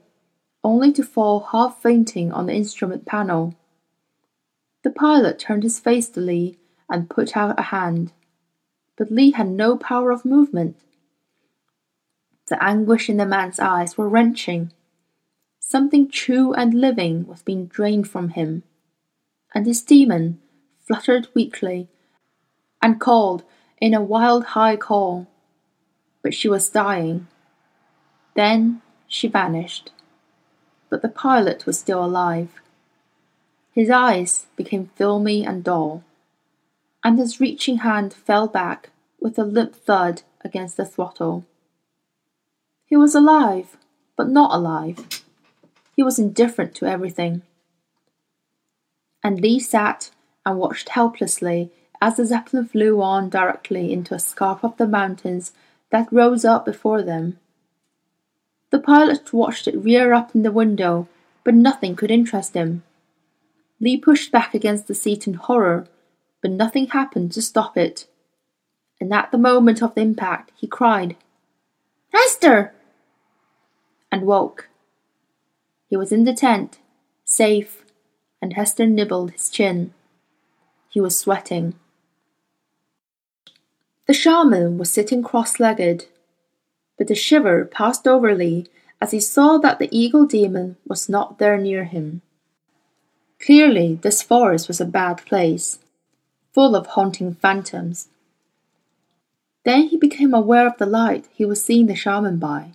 only 0.64 0.94
to 0.94 1.04
fall 1.04 1.40
half 1.52 1.82
fainting 1.82 2.32
on 2.32 2.46
the 2.46 2.54
instrument 2.54 3.08
panel. 3.08 3.56
The 4.84 4.92
pilot 4.92 5.40
turned 5.40 5.64
his 5.64 5.80
face 5.80 6.10
to 6.10 6.20
Lee 6.20 6.60
and 6.92 7.10
put 7.10 7.36
out 7.36 7.60
a 7.60 7.64
hand, 7.64 8.12
but 8.96 9.10
Lee 9.10 9.32
had 9.32 9.50
no 9.50 9.78
power 9.78 10.12
of 10.12 10.26
movement. 10.26 10.78
The 12.50 12.64
anguish 12.64 13.10
in 13.10 13.18
the 13.18 13.26
man's 13.26 13.60
eyes 13.60 13.98
were 13.98 14.08
wrenching. 14.08 14.72
Something 15.66 16.08
true 16.10 16.54
and 16.54 16.74
living 16.74 17.26
was 17.26 17.42
being 17.42 17.66
drained 17.66 18.08
from 18.08 18.30
him, 18.30 18.64
and 19.56 19.66
his 19.66 19.82
demon 19.82 20.40
fluttered 20.86 21.30
weakly 21.34 21.88
and 22.82 23.00
called 23.00 23.44
in 23.82 23.94
a 23.94 24.02
wild 24.02 24.44
high 24.58 24.76
call. 24.76 25.26
But 26.22 26.34
she 26.36 26.48
was 26.48 26.70
dying. 26.70 27.28
Then 28.36 28.82
she 29.08 29.28
vanished, 29.28 29.92
but 30.90 31.02
the 31.02 31.10
pilot 31.10 31.66
was 31.66 31.80
still 31.80 32.06
alive. 32.06 32.62
His 33.72 33.90
eyes 33.90 34.46
became 34.56 34.92
filmy 34.96 35.44
and 35.44 35.64
dull, 35.64 36.04
and 37.04 37.18
his 37.18 37.40
reaching 37.40 37.80
hand 37.80 38.14
fell 38.14 38.48
back 38.48 38.92
with 39.20 39.40
a 39.40 39.44
limp 39.44 39.76
thud 39.76 40.22
against 40.42 40.78
the 40.78 40.86
throttle. 40.86 41.46
He 42.86 42.96
was 42.96 43.16
alive, 43.16 43.78
but 44.16 44.30
not 44.30 44.54
alive. 44.54 45.23
He 45.96 46.04
was 46.04 46.20
indifferent 46.20 46.76
to 46.76 46.86
everything. 46.86 47.44
And 49.24 49.40
Lee 49.40 49.60
sat 49.60 50.12
and 50.46 50.58
watched 50.58 50.90
helplessly 50.90 51.72
as 52.02 52.18
the 52.18 52.26
Zeppelin 52.26 52.66
flew 52.66 53.02
on 53.02 53.30
directly 53.30 53.94
into 53.94 54.14
a 54.14 54.20
scarp 54.20 54.64
of 54.64 54.76
the 54.78 54.88
mountains 54.88 55.54
that 55.92 56.12
rose 56.12 56.44
up 56.44 56.66
before 56.66 57.02
them. 57.02 57.40
The 58.72 58.80
pilot 58.80 59.32
watched 59.32 59.68
it 59.68 59.78
rear 59.78 60.14
up 60.14 60.34
in 60.34 60.42
the 60.42 60.52
window, 60.52 61.08
but 61.44 61.54
nothing 61.54 61.96
could 61.96 62.12
interest 62.12 62.56
him. 62.56 62.84
Lee 63.80 63.98
pushed 63.98 64.32
back 64.32 64.54
against 64.54 64.88
the 64.88 64.96
seat 64.96 65.28
in 65.28 65.36
horror, 65.36 65.88
but 66.42 66.52
nothing 66.52 66.88
happened 66.88 67.32
to 67.34 67.42
stop 67.42 67.78
it. 67.78 68.08
And 69.00 69.14
at 69.14 69.32
the 69.32 69.38
moment 69.38 69.84
of 69.84 69.94
the 69.94 70.02
impact, 70.02 70.52
he 70.56 70.68
cried, 70.68 71.16
Hester! 72.12 72.74
and 74.12 74.24
woke. 74.24 74.70
He 75.94 75.98
was 75.98 76.12
in 76.12 76.24
the 76.24 76.34
tent, 76.34 76.80
safe, 77.24 77.86
and 78.42 78.54
Hester 78.54 78.88
nibbled 78.88 79.30
his 79.30 79.48
chin. 79.52 79.94
He 80.90 81.00
was 81.00 81.20
sweating. 81.20 81.76
The 84.08 84.14
shaman 84.16 84.80
was 84.80 84.92
sitting 84.92 85.22
cross 85.22 85.60
legged, 85.60 86.08
but 86.98 87.12
a 87.12 87.14
shiver 87.14 87.64
passed 87.66 88.08
over 88.08 88.34
Lee 88.34 88.66
as 89.00 89.12
he 89.12 89.20
saw 89.20 89.60
that 89.60 89.78
the 89.78 89.88
eagle 89.96 90.26
demon 90.26 90.78
was 90.88 91.10
not 91.10 91.38
there 91.38 91.60
near 91.60 91.84
him. 91.84 92.24
Clearly, 93.40 94.00
this 94.02 94.24
forest 94.24 94.68
was 94.68 94.82
a 94.82 94.86
bad 94.86 95.24
place, 95.28 95.78
full 96.52 96.76
of 96.76 96.88
haunting 96.88 97.36
phantoms. 97.36 98.08
Then 99.64 99.90
he 99.90 99.98
became 99.98 100.34
aware 100.34 100.66
of 100.66 100.80
the 100.80 100.88
light 100.88 101.28
he 101.32 101.46
was 101.46 101.64
seeing 101.64 101.86
the 101.86 101.94
shaman 101.94 102.40
by, 102.40 102.72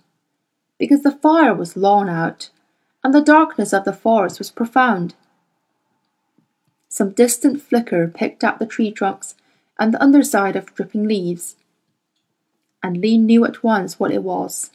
because 0.77 1.03
the 1.03 1.11
fire 1.11 1.53
was 1.53 1.75
long 1.75 2.07
out 2.07 2.49
and 3.03 3.13
the 3.13 3.21
darkness 3.21 3.73
of 3.73 3.85
the 3.85 3.93
forest 3.93 4.39
was 4.39 4.51
profound. 4.51 5.15
Some 6.89 7.11
distant 7.11 7.61
flicker 7.61 8.07
picked 8.07 8.43
up 8.43 8.59
the 8.59 8.65
tree 8.65 8.91
trunks 8.91 9.35
and 9.77 9.93
the 9.93 10.01
underside 10.01 10.55
of 10.55 10.73
dripping 10.73 11.07
leaves. 11.07 11.55
And 12.83 12.97
Lee 12.97 13.17
knew 13.17 13.45
at 13.45 13.63
once 13.63 13.99
what 13.99 14.11
it 14.11 14.23
was. 14.23 14.71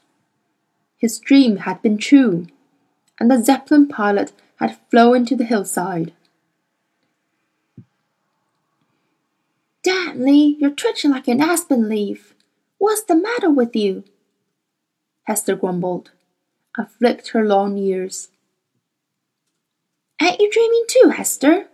His 0.97 1.19
dream 1.19 1.59
had 1.59 1.83
been 1.83 1.99
true, 1.99 2.47
and 3.21 3.31
the 3.31 3.43
Zeppelin 3.43 3.89
pilot 3.89 4.33
had 4.57 4.79
flown 4.91 5.27
to 5.27 5.37
the 5.37 5.45
hillside. 5.45 6.13
Damn, 9.83 10.23
Lee, 10.23 10.57
you're 10.59 10.71
twitching 10.71 11.11
like 11.11 11.29
an 11.29 11.43
aspen 11.43 11.91
leaf. 11.91 12.35
What's 12.79 13.03
the 13.03 13.15
matter 13.15 13.51
with 13.51 13.77
you? 13.77 14.05
Hester 15.25 15.57
grumbled, 15.57 16.13
and 16.77 16.91
flicked 16.91 17.29
her 17.29 17.45
long 17.45 17.79
ears. 17.79 18.29
Ain't 20.21 20.41
you 20.41 20.51
dreaming 20.51 20.85
too, 20.89 21.09
Hester? 21.11 21.67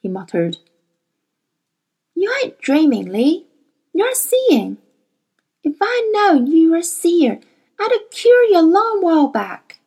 he 0.00 0.08
muttered. 0.08 0.58
You 2.14 2.34
ain't 2.42 2.60
dreaming, 2.60 3.12
Lee. 3.12 3.46
You're 3.92 4.14
seeing. 4.14 4.78
If 5.62 5.76
I'd 5.80 6.10
known 6.12 6.46
you 6.46 6.70
were 6.70 6.78
a 6.78 6.82
seer, 6.82 7.40
I'd 7.78 7.92
have 7.92 8.10
cured 8.10 8.48
you 8.50 8.58
a 8.58 8.62
long 8.62 9.00
while 9.02 9.28
back. 9.28 9.80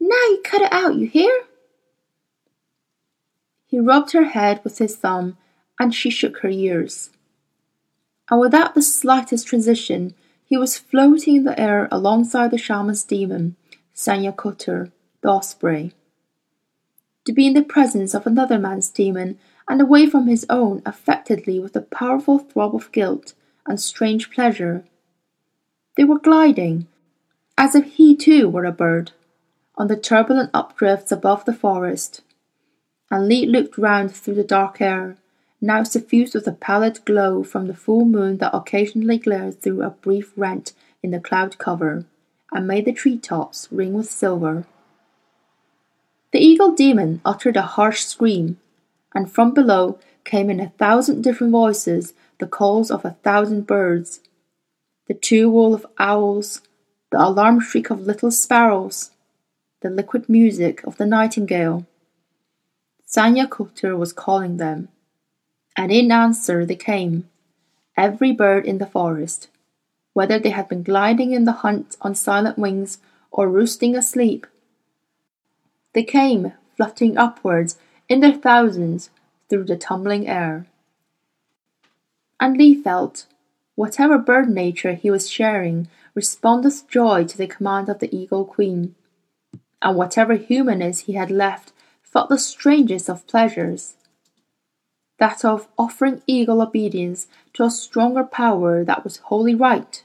Now 0.00 0.14
you 0.28 0.40
cut 0.44 0.62
it 0.62 0.72
out, 0.72 0.96
you 0.96 1.06
hear? 1.06 1.44
He 3.66 3.80
rubbed 3.80 4.12
her 4.12 4.24
head 4.24 4.60
with 4.62 4.78
his 4.78 4.96
thumb, 4.96 5.36
and 5.80 5.94
she 5.94 6.10
shook 6.10 6.38
her 6.38 6.48
ears. 6.48 7.10
And 8.30 8.40
without 8.40 8.74
the 8.74 8.82
slightest 8.82 9.46
transition, 9.46 10.14
he 10.44 10.56
was 10.56 10.78
floating 10.78 11.36
in 11.36 11.44
the 11.44 11.58
air 11.58 11.88
alongside 11.90 12.50
the 12.50 12.58
shaman's 12.58 13.04
demon, 13.04 13.56
Sayan 13.94 14.34
Kötör, 14.34 14.90
the 15.20 15.28
osprey. 15.28 15.92
To 17.24 17.32
be 17.32 17.46
in 17.46 17.54
the 17.54 17.62
presence 17.62 18.12
of 18.12 18.26
another 18.26 18.58
man's 18.58 18.90
demon 18.90 19.38
and 19.68 19.80
away 19.80 20.06
from 20.06 20.26
his 20.26 20.44
own 20.50 20.82
affected 20.84 21.46
Lee 21.46 21.60
with 21.60 21.76
a 21.76 21.80
powerful 21.80 22.38
throb 22.38 22.74
of 22.74 22.92
guilt 22.92 23.34
and 23.66 23.80
strange 23.80 24.30
pleasure. 24.30 24.84
They 25.96 26.04
were 26.04 26.18
gliding, 26.18 26.86
as 27.56 27.74
if 27.74 27.84
he 27.94 28.16
too 28.16 28.48
were 28.48 28.64
a 28.64 28.72
bird, 28.72 29.12
on 29.76 29.86
the 29.86 29.96
turbulent 29.96 30.52
updrifts 30.52 31.12
above 31.12 31.44
the 31.44 31.54
forest. 31.54 32.20
And 33.10 33.28
Lee 33.28 33.46
looked 33.46 33.78
round 33.78 34.14
through 34.14 34.34
the 34.34 34.44
dark 34.44 34.80
air, 34.80 35.16
now 35.60 35.82
suffused 35.82 36.34
with 36.34 36.46
a 36.46 36.52
pallid 36.52 37.04
glow 37.04 37.42
from 37.42 37.68
the 37.68 37.74
full 37.74 38.04
moon 38.04 38.38
that 38.38 38.54
occasionally 38.54 39.18
glared 39.18 39.62
through 39.62 39.82
a 39.82 39.90
brief 39.90 40.32
rent 40.36 40.72
in 41.02 41.10
the 41.12 41.20
cloud 41.20 41.58
cover, 41.58 42.04
and 42.54 42.66
made 42.66 42.86
the 42.86 42.92
tree 42.92 43.18
tops 43.18 43.68
ring 43.70 43.92
with 43.92 44.08
silver. 44.08 44.64
The 46.32 46.38
eagle 46.38 46.72
demon 46.72 47.20
uttered 47.24 47.56
a 47.56 47.62
harsh 47.62 48.04
scream 48.04 48.58
and 49.14 49.30
from 49.30 49.52
below 49.52 49.98
came 50.24 50.50
in 50.50 50.60
a 50.60 50.70
thousand 50.70 51.22
different 51.22 51.52
voices 51.52 52.14
the 52.38 52.46
calls 52.46 52.90
of 52.90 53.04
a 53.04 53.16
thousand 53.22 53.66
birds, 53.66 54.20
the 55.06 55.14
two 55.14 55.56
of 55.60 55.86
owls, 55.98 56.62
the 57.10 57.22
alarm 57.22 57.60
shriek 57.60 57.90
of 57.90 58.00
little 58.00 58.30
sparrows, 58.30 59.10
the 59.82 59.90
liquid 59.90 60.28
music 60.28 60.82
of 60.84 60.96
the 60.96 61.06
nightingale. 61.06 61.86
Sayan 63.06 63.46
Kötör 63.46 63.96
was 63.96 64.12
calling 64.12 64.56
them, 64.56 64.88
and 65.76 65.92
in 65.92 66.10
answer 66.10 66.66
they 66.66 66.74
came, 66.74 67.28
every 67.96 68.32
bird 68.32 68.66
in 68.66 68.78
the 68.78 68.86
forest, 68.86 69.48
whether 70.14 70.38
they 70.38 70.50
had 70.50 70.68
been 70.68 70.82
gliding 70.82 71.32
in 71.32 71.44
the 71.44 71.52
hunt 71.52 71.96
on 72.00 72.14
silent 72.14 72.56
wings 72.56 72.98
or 73.30 73.48
roosting 73.48 73.94
asleep. 73.94 74.46
They 75.92 76.04
came, 76.04 76.52
fluttering 76.76 77.18
upwards 77.18 77.78
in 78.08 78.20
their 78.20 78.32
thousands 78.32 79.10
through 79.50 79.64
the 79.64 79.76
tumbling 79.76 80.26
air. 80.26 80.66
And 82.40 82.56
Lee 82.56 82.74
felt, 82.74 83.26
whatever 83.74 84.18
bird 84.18 84.48
nature 84.48 84.94
he 84.94 85.10
was 85.10 85.30
sharing 85.30 85.88
responded 86.14 86.72
joy 86.88 87.24
to 87.24 87.36
the 87.36 87.46
command 87.46 87.88
of 87.88 87.98
the 87.98 88.16
Eagle 88.16 88.44
Queen, 88.44 88.94
and 89.82 89.96
whatever 89.96 90.34
humanness 90.34 91.00
he 91.00 91.12
had 91.12 91.30
left 91.30 91.72
felt 92.02 92.28
the 92.28 92.38
strangest 92.38 93.10
of 93.10 93.26
pleasures, 93.26 93.94
that 95.18 95.44
of 95.44 95.68
offering 95.78 96.22
eagle 96.26 96.62
obedience 96.62 97.26
to 97.54 97.64
a 97.64 97.70
stronger 97.70 98.24
power 98.24 98.84
that 98.84 99.04
was 99.04 99.18
wholly 99.18 99.54
right. 99.54 100.04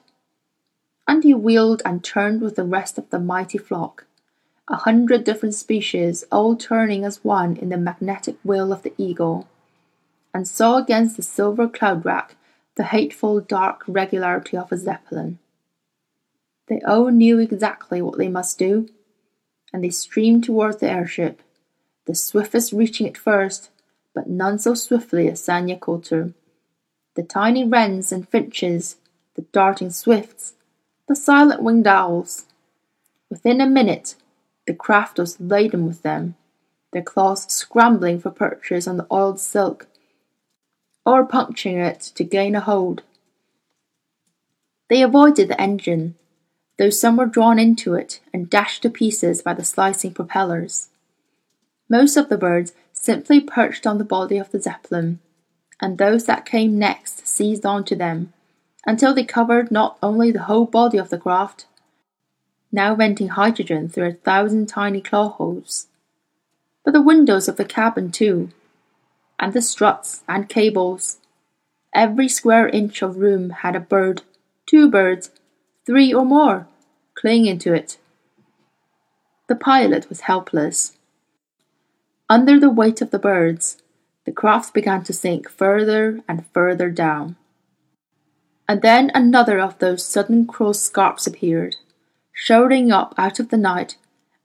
And 1.07 1.23
he 1.23 1.33
wheeled 1.33 1.81
and 1.83 2.03
turned 2.03 2.41
with 2.41 2.55
the 2.55 2.63
rest 2.63 2.97
of 2.97 3.09
the 3.09 3.19
mighty 3.19 3.57
flock, 3.57 4.05
a 4.67 4.75
hundred 4.77 5.23
different 5.23 5.55
species 5.55 6.23
all 6.31 6.55
turning 6.55 7.03
as 7.03 7.23
one 7.23 7.57
in 7.57 7.69
the 7.69 7.77
magnetic 7.77 8.37
will 8.43 8.71
of 8.71 8.83
the 8.83 8.93
eagle, 8.97 9.47
and 10.33 10.47
saw 10.47 10.77
against 10.77 11.17
the 11.17 11.23
silver 11.23 11.67
cloud 11.67 12.05
rack 12.05 12.35
the 12.75 12.83
hateful 12.83 13.41
dark 13.41 13.83
regularity 13.87 14.55
of 14.55 14.71
a 14.71 14.77
zeppelin. 14.77 15.39
They 16.67 16.79
all 16.87 17.09
knew 17.09 17.39
exactly 17.39 18.01
what 18.01 18.19
they 18.19 18.29
must 18.29 18.59
do, 18.59 18.87
and 19.73 19.83
they 19.83 19.89
streamed 19.89 20.43
towards 20.43 20.77
the 20.77 20.89
airship, 20.89 21.41
the 22.05 22.13
swiftest 22.13 22.71
reaching 22.71 23.07
it 23.07 23.17
first, 23.17 23.69
but 24.13 24.29
none 24.29 24.59
so 24.59 24.75
swiftly 24.75 25.27
as 25.27 25.41
Sayan 25.41 25.79
Kötör. 25.79 26.33
The 27.19 27.25
tiny 27.25 27.65
wrens 27.65 28.13
and 28.13 28.25
finches, 28.25 28.95
the 29.35 29.41
darting 29.51 29.89
swifts, 29.89 30.53
the 31.09 31.17
silent 31.17 31.61
winged 31.61 31.85
owls. 31.85 32.45
Within 33.29 33.59
a 33.59 33.67
minute 33.67 34.15
the 34.65 34.73
craft 34.73 35.19
was 35.19 35.37
laden 35.37 35.85
with 35.85 36.01
them, 36.01 36.35
their 36.93 37.01
claws 37.01 37.43
scrambling 37.51 38.21
for 38.21 38.29
perches 38.29 38.87
on 38.87 38.95
the 38.95 39.07
oiled 39.11 39.37
silk, 39.41 39.87
or 41.05 41.25
puncturing 41.25 41.77
it 41.77 41.99
to 42.15 42.23
gain 42.23 42.55
a 42.55 42.61
hold. 42.61 43.03
They 44.89 45.03
avoided 45.03 45.49
the 45.49 45.59
engine, 45.59 46.15
though 46.77 46.89
some 46.89 47.17
were 47.17 47.25
drawn 47.25 47.59
into 47.59 47.95
it 47.95 48.21
and 48.31 48.49
dashed 48.49 48.83
to 48.83 48.89
pieces 48.89 49.41
by 49.41 49.55
the 49.55 49.65
slicing 49.65 50.13
propellers. 50.13 50.87
Most 51.89 52.15
of 52.15 52.29
the 52.29 52.37
birds 52.37 52.71
simply 52.93 53.41
perched 53.41 53.85
on 53.85 53.97
the 53.97 54.05
body 54.05 54.37
of 54.37 54.51
the 54.51 54.61
Zeppelin, 54.61 55.19
and 55.81 55.97
those 55.97 56.25
that 56.25 56.45
came 56.45 56.77
next 56.77 57.27
seized 57.27 57.65
on 57.65 57.83
to 57.85 57.95
them, 57.95 58.33
until 58.85 59.13
they 59.13 59.23
covered 59.23 59.71
not 59.71 59.97
only 60.01 60.31
the 60.31 60.43
whole 60.43 60.65
body 60.65 60.97
of 60.97 61.09
the 61.09 61.17
craft, 61.17 61.65
now 62.71 62.95
venting 62.95 63.29
hydrogen 63.29 63.89
through 63.89 64.07
a 64.07 64.13
thousand 64.13 64.67
tiny 64.67 65.01
claw 65.01 65.29
holes. 65.29 65.87
But 66.83 66.93
the 66.93 67.01
windows 67.01 67.47
of 67.47 67.57
the 67.57 67.65
cabin, 67.65 68.11
too, 68.11 68.51
and 69.39 69.53
the 69.53 69.61
struts 69.61 70.23
and 70.27 70.49
cables. 70.49 71.17
Every 71.93 72.27
square 72.27 72.67
inch 72.69 73.01
of 73.01 73.17
room 73.17 73.49
had 73.49 73.75
a 73.75 73.79
bird, 73.79 74.21
two 74.65 74.89
birds, 74.89 75.31
three 75.85 76.13
or 76.13 76.25
more, 76.25 76.67
clinging 77.15 77.57
to 77.59 77.73
it. 77.73 77.97
The 79.47 79.55
pilot 79.55 80.07
was 80.09 80.21
helpless. 80.21 80.93
Under 82.29 82.59
the 82.59 82.69
weight 82.69 83.01
of 83.01 83.09
the 83.09 83.17
birds, 83.17 83.81
the 84.29 84.33
craft 84.33 84.75
began 84.75 85.03
to 85.03 85.11
sink 85.11 85.49
further 85.49 86.21
and 86.27 86.45
further 86.53 86.91
down. 86.91 87.35
And 88.67 88.83
then 88.83 89.09
another 89.15 89.59
of 89.59 89.79
those 89.79 90.05
sudden 90.05 90.45
cruel 90.45 90.75
scarps 90.75 91.25
appeared, 91.25 91.77
showing 92.31 92.91
up 92.91 93.15
out 93.17 93.39
of 93.39 93.49
the 93.49 93.57
night, 93.57 93.97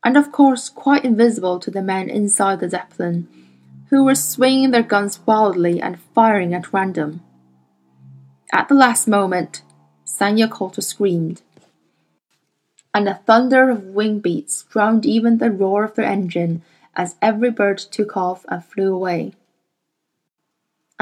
and 0.02 0.16
of 0.16 0.32
course 0.32 0.70
quite 0.70 1.04
invisible 1.04 1.60
to 1.60 1.70
the 1.70 1.82
men 1.82 2.08
inside 2.08 2.60
the 2.60 2.70
Zeppelin, 2.70 3.28
who 3.90 4.04
were 4.04 4.14
swinging 4.14 4.70
their 4.70 4.82
guns 4.82 5.20
wildly 5.26 5.82
and 5.82 6.00
firing 6.14 6.54
at 6.54 6.72
random. 6.72 7.20
At 8.54 8.68
the 8.68 8.74
last 8.74 9.06
moment, 9.06 9.60
Sayan 10.06 10.48
Kötör 10.48 10.82
screamed, 10.82 11.42
and 12.94 13.06
the 13.06 13.20
thunder 13.26 13.68
of 13.68 13.84
wing 13.84 14.20
beats 14.20 14.62
drowned 14.62 15.04
even 15.04 15.36
the 15.36 15.50
roar 15.50 15.84
of 15.84 15.94
their 15.94 16.06
engine 16.06 16.62
as 16.96 17.16
every 17.20 17.50
bird 17.50 17.76
took 17.76 18.16
off 18.16 18.46
and 18.48 18.64
flew 18.64 18.90
away. 18.90 19.34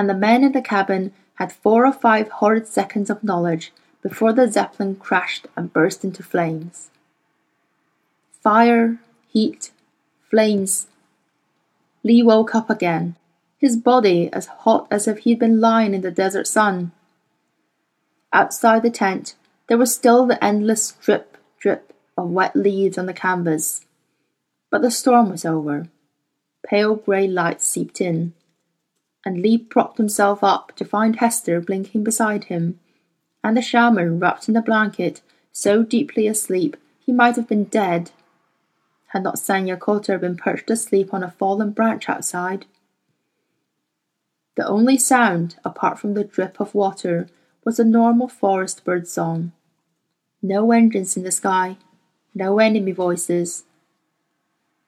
And 0.03 0.11
the 0.11 0.15
men 0.15 0.43
in 0.43 0.51
the 0.51 0.61
cabin 0.61 1.13
had 1.35 1.53
four 1.53 1.87
or 1.87 1.93
five 1.93 2.29
horrid 2.29 2.67
seconds 2.67 3.09
of 3.09 3.23
knowledge 3.23 3.73
before 4.03 4.33
the 4.33 4.51
Zeppelin 4.51 4.97
crashed 4.97 5.47
and 5.55 5.73
burst 5.73 6.03
into 6.03 6.25
flames. 6.25 6.91
Fire, 8.43 8.99
heat, 9.29 9.71
flames. 10.29 10.89
Lee 12.03 12.21
woke 12.21 12.53
up 12.53 12.69
again, 12.69 13.15
his 13.59 13.77
body 13.77 14.29
as 14.33 14.47
hot 14.47 14.89
as 14.91 15.07
if 15.07 15.19
he'd 15.19 15.39
been 15.39 15.61
lying 15.61 15.95
in 15.95 16.01
the 16.01 16.11
desert 16.11 16.49
sun. 16.49 16.91
Outside 18.33 18.83
the 18.83 18.91
tent, 18.91 19.37
there 19.69 19.79
was 19.79 19.95
still 19.95 20.27
the 20.27 20.45
endless 20.45 20.95
drip, 21.01 21.37
drip 21.61 21.95
of 22.19 22.29
wet 22.29 22.57
leaves 22.57 22.99
on 22.99 23.07
the 23.07 23.15
canvas. 23.15 23.87
But 24.69 24.83
the 24.83 24.91
storm 24.91 25.31
was 25.31 25.45
over. 25.45 25.87
Pale 26.67 26.97
grey 26.97 27.29
light 27.29 27.63
seeped 27.63 28.01
in 28.01 28.35
and 29.25 29.41
Lee 29.41 29.59
propped 29.59 29.99
himself 29.99 30.43
up 30.43 30.75
to 30.77 30.85
find 30.85 31.17
Hester 31.17 31.61
blinking 31.61 32.05
beside 32.05 32.45
him, 32.45 32.79
and 33.45 33.57
the 33.57 33.63
shaman 33.63 34.19
wrapped 34.19 34.49
in 34.49 34.57
a 34.57 34.63
blanket, 34.63 35.21
so 35.53 35.83
deeply 35.83 36.27
asleep 36.27 36.77
he 36.99 37.13
might 37.13 37.37
have 37.37 37.49
been 37.49 37.65
dead, 37.65 38.11
had 39.09 39.23
not 39.23 39.37
Sayan 39.37 39.77
Kötör 39.79 40.21
been 40.21 40.37
perched 40.37 40.71
asleep 40.71 41.13
on 41.13 41.23
a 41.23 41.31
fallen 41.31 41.71
branch 41.71 42.09
outside. 42.09 42.67
The 44.57 44.67
only 44.67 44.99
sound, 44.99 45.57
apart 45.65 45.99
from 45.99 46.15
the 46.15 46.25
drip 46.25 46.61
of 46.61 46.75
water, 46.75 47.29
was 47.65 47.79
a 47.79 47.85
normal 47.85 48.29
forest 48.29 48.85
bird 48.85 49.09
song. 49.09 49.53
No 50.43 50.73
engines 50.73 51.17
in 51.17 51.23
the 51.23 51.31
sky, 51.31 51.77
no 52.35 52.59
enemy 52.59 52.93
voices. 52.93 53.65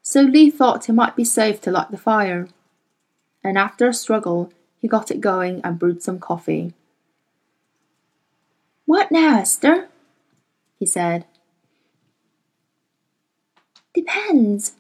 So 0.03 0.23
Lee 0.23 0.51
thought 0.51 0.89
it 0.89 0.93
might 0.93 1.17
be 1.17 1.25
safe 1.25 1.61
to 1.63 1.71
light 1.71 1.91
the 1.91 1.97
fire 1.97 2.49
and 3.45 3.59
after 3.59 3.87
a 3.87 3.95
struggle 3.95 4.51
he 4.81 4.89
got 4.89 5.11
it 5.11 5.21
going 5.21 5.61
and 5.63 5.79
brewed 5.79 6.03
some 6.03 6.19
coffee. 6.19 6.75
What 8.87 9.11
now, 9.11 9.37
Hester? 9.37 9.89
he 10.79 10.87
said. 10.87 11.25
Depends. 13.95 14.75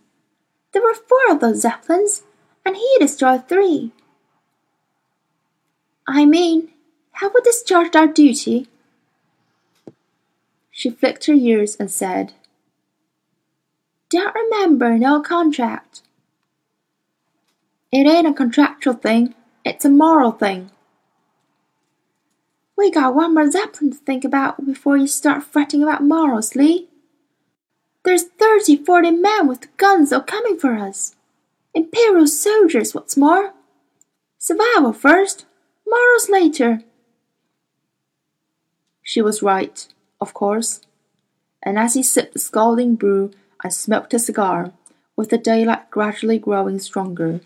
There 0.73 0.83
were 0.83 0.95
four 0.95 1.31
of 1.31 1.41
those 1.41 1.63
Zeppelins, 1.63 2.25
and 2.67 2.77
he 2.77 2.97
destroyed 2.99 3.49
three. 3.49 3.93
I 6.07 6.27
mean, 6.27 6.69
have 7.13 7.33
we 7.35 7.41
discharged 7.41 7.97
our 7.97 8.09
duty? 8.09 8.69
She 10.71 10.91
flicked 10.91 11.27
her 11.27 11.33
ears 11.33 11.77
and 11.77 11.91
said, 11.91 12.35
Don't 14.11 14.35
remember 14.35 14.99
no 14.99 15.23
contract. 15.23 16.03
It 17.97 18.09
ain't 18.09 18.27
a 18.27 18.33
contractual 18.33 18.95
thing, 18.95 19.37
it's 19.65 19.85
a 19.85 19.89
moral 19.89 20.33
thing. 20.33 20.73
We 22.77 22.91
got 22.91 23.15
one 23.15 23.35
more 23.35 23.49
Zeppelin 23.49 23.93
to 23.93 23.97
think 23.97 24.25
about 24.25 24.67
before 24.67 24.97
you 24.97 25.07
start 25.07 25.45
fretting 25.45 25.81
about 25.81 26.03
morals, 26.03 26.57
Lee. 26.57 26.89
There's 28.05 28.25
thirty, 28.25 28.77
forty 28.77 29.13
men 29.13 29.47
with 29.47 29.77
guns 29.77 30.13
all 30.13 30.23
coming 30.23 30.59
for 30.59 30.75
us. 30.75 31.15
Imperial 31.73 32.27
soldiers, 32.27 32.97
what's 32.97 33.17
more. 33.17 33.55
Survival 34.39 34.93
first, 34.93 35.47
morals 35.87 36.29
later. 36.29 36.83
She 39.05 39.23
was 39.23 39.41
right, 39.41 39.87
of 40.21 40.35
course, 40.35 40.81
and 41.63 41.79
as 41.79 41.95
he 41.95 42.03
sipped 42.03 42.33
the 42.33 42.41
scalding 42.41 42.97
brew 42.97 43.31
and 43.63 43.73
smoked 43.73 44.15
a 44.15 44.19
cigar, 44.19 44.73
with 45.15 45.31
the 45.31 45.39
daylight 45.39 45.93
gradually 45.93 46.41
growing 46.41 46.81
stronger, 46.81 47.41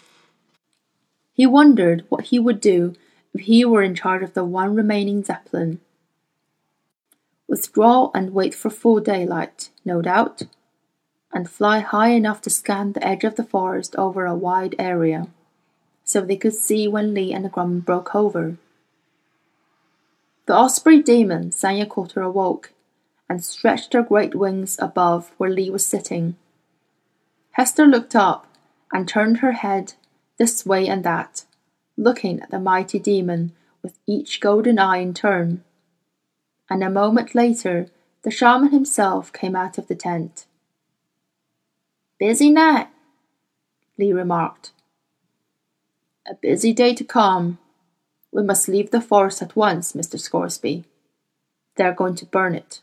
he 1.38 1.46
wondered 1.46 2.04
what 2.08 2.24
he 2.26 2.38
would 2.40 2.60
do 2.60 2.94
if 3.32 3.42
he 3.42 3.64
were 3.64 3.80
in 3.80 3.94
charge 3.94 4.24
of 4.24 4.34
the 4.34 4.44
one 4.44 4.74
remaining 4.74 5.22
Zeppelin. 5.22 5.78
Withdraw 7.46 8.10
and 8.12 8.34
wait 8.34 8.52
for 8.56 8.70
full 8.70 8.98
daylight, 8.98 9.70
no 9.84 10.02
doubt, 10.02 10.42
and 11.32 11.48
fly 11.48 11.78
high 11.78 12.08
enough 12.08 12.40
to 12.40 12.50
scan 12.50 12.92
the 12.92 13.06
edge 13.06 13.22
of 13.22 13.36
the 13.36 13.44
forest 13.44 13.94
over 13.94 14.26
a 14.26 14.34
wide 14.34 14.74
area, 14.80 15.28
so 16.02 16.20
they 16.20 16.36
could 16.36 16.54
see 16.54 16.88
when 16.88 17.14
Lee 17.14 17.32
and 17.32 17.46
Grumman 17.52 17.84
broke 17.84 18.16
over. 18.16 18.56
The 20.46 20.56
Osprey 20.56 21.00
demon, 21.00 21.50
Sayan 21.50 21.86
Kötör 21.86 22.26
awoke 22.26 22.72
and 23.28 23.44
stretched 23.44 23.92
her 23.92 24.02
great 24.02 24.34
wings 24.34 24.76
above 24.80 25.30
where 25.36 25.50
Lee 25.50 25.70
was 25.70 25.86
sitting. 25.86 26.34
Hester 27.52 27.86
looked 27.86 28.16
up 28.16 28.48
and 28.92 29.06
turned 29.06 29.38
her 29.38 29.52
head 29.52 29.94
this 30.38 30.64
way 30.64 30.88
and 30.88 31.04
that, 31.04 31.44
looking 31.96 32.40
at 32.40 32.50
the 32.50 32.60
mighty 32.60 32.98
demon 32.98 33.52
with 33.82 33.98
each 34.06 34.40
golden 34.40 34.78
eye 34.78 34.98
in 34.98 35.14
turn. 35.14 35.64
And 36.70 36.82
a 36.82 36.90
moment 36.90 37.34
later, 37.34 37.88
the 38.22 38.30
shaman 38.30 38.70
himself 38.70 39.32
came 39.32 39.56
out 39.56 39.78
of 39.78 39.88
the 39.88 39.94
tent. 39.94 40.46
Busy 42.18 42.50
night, 42.50 42.88
Lee 43.96 44.12
remarked. 44.12 44.72
A 46.30 46.34
busy 46.34 46.72
day 46.72 46.94
to 46.94 47.04
come. 47.04 47.58
We 48.30 48.42
must 48.42 48.68
leave 48.68 48.90
the 48.90 49.00
forest 49.00 49.40
at 49.40 49.56
once, 49.56 49.92
Mr. 49.92 50.18
Scoresby. 50.18 50.84
They 51.76 51.84
are 51.84 51.92
going 51.92 52.16
to 52.16 52.26
burn 52.26 52.54
it. 52.54 52.80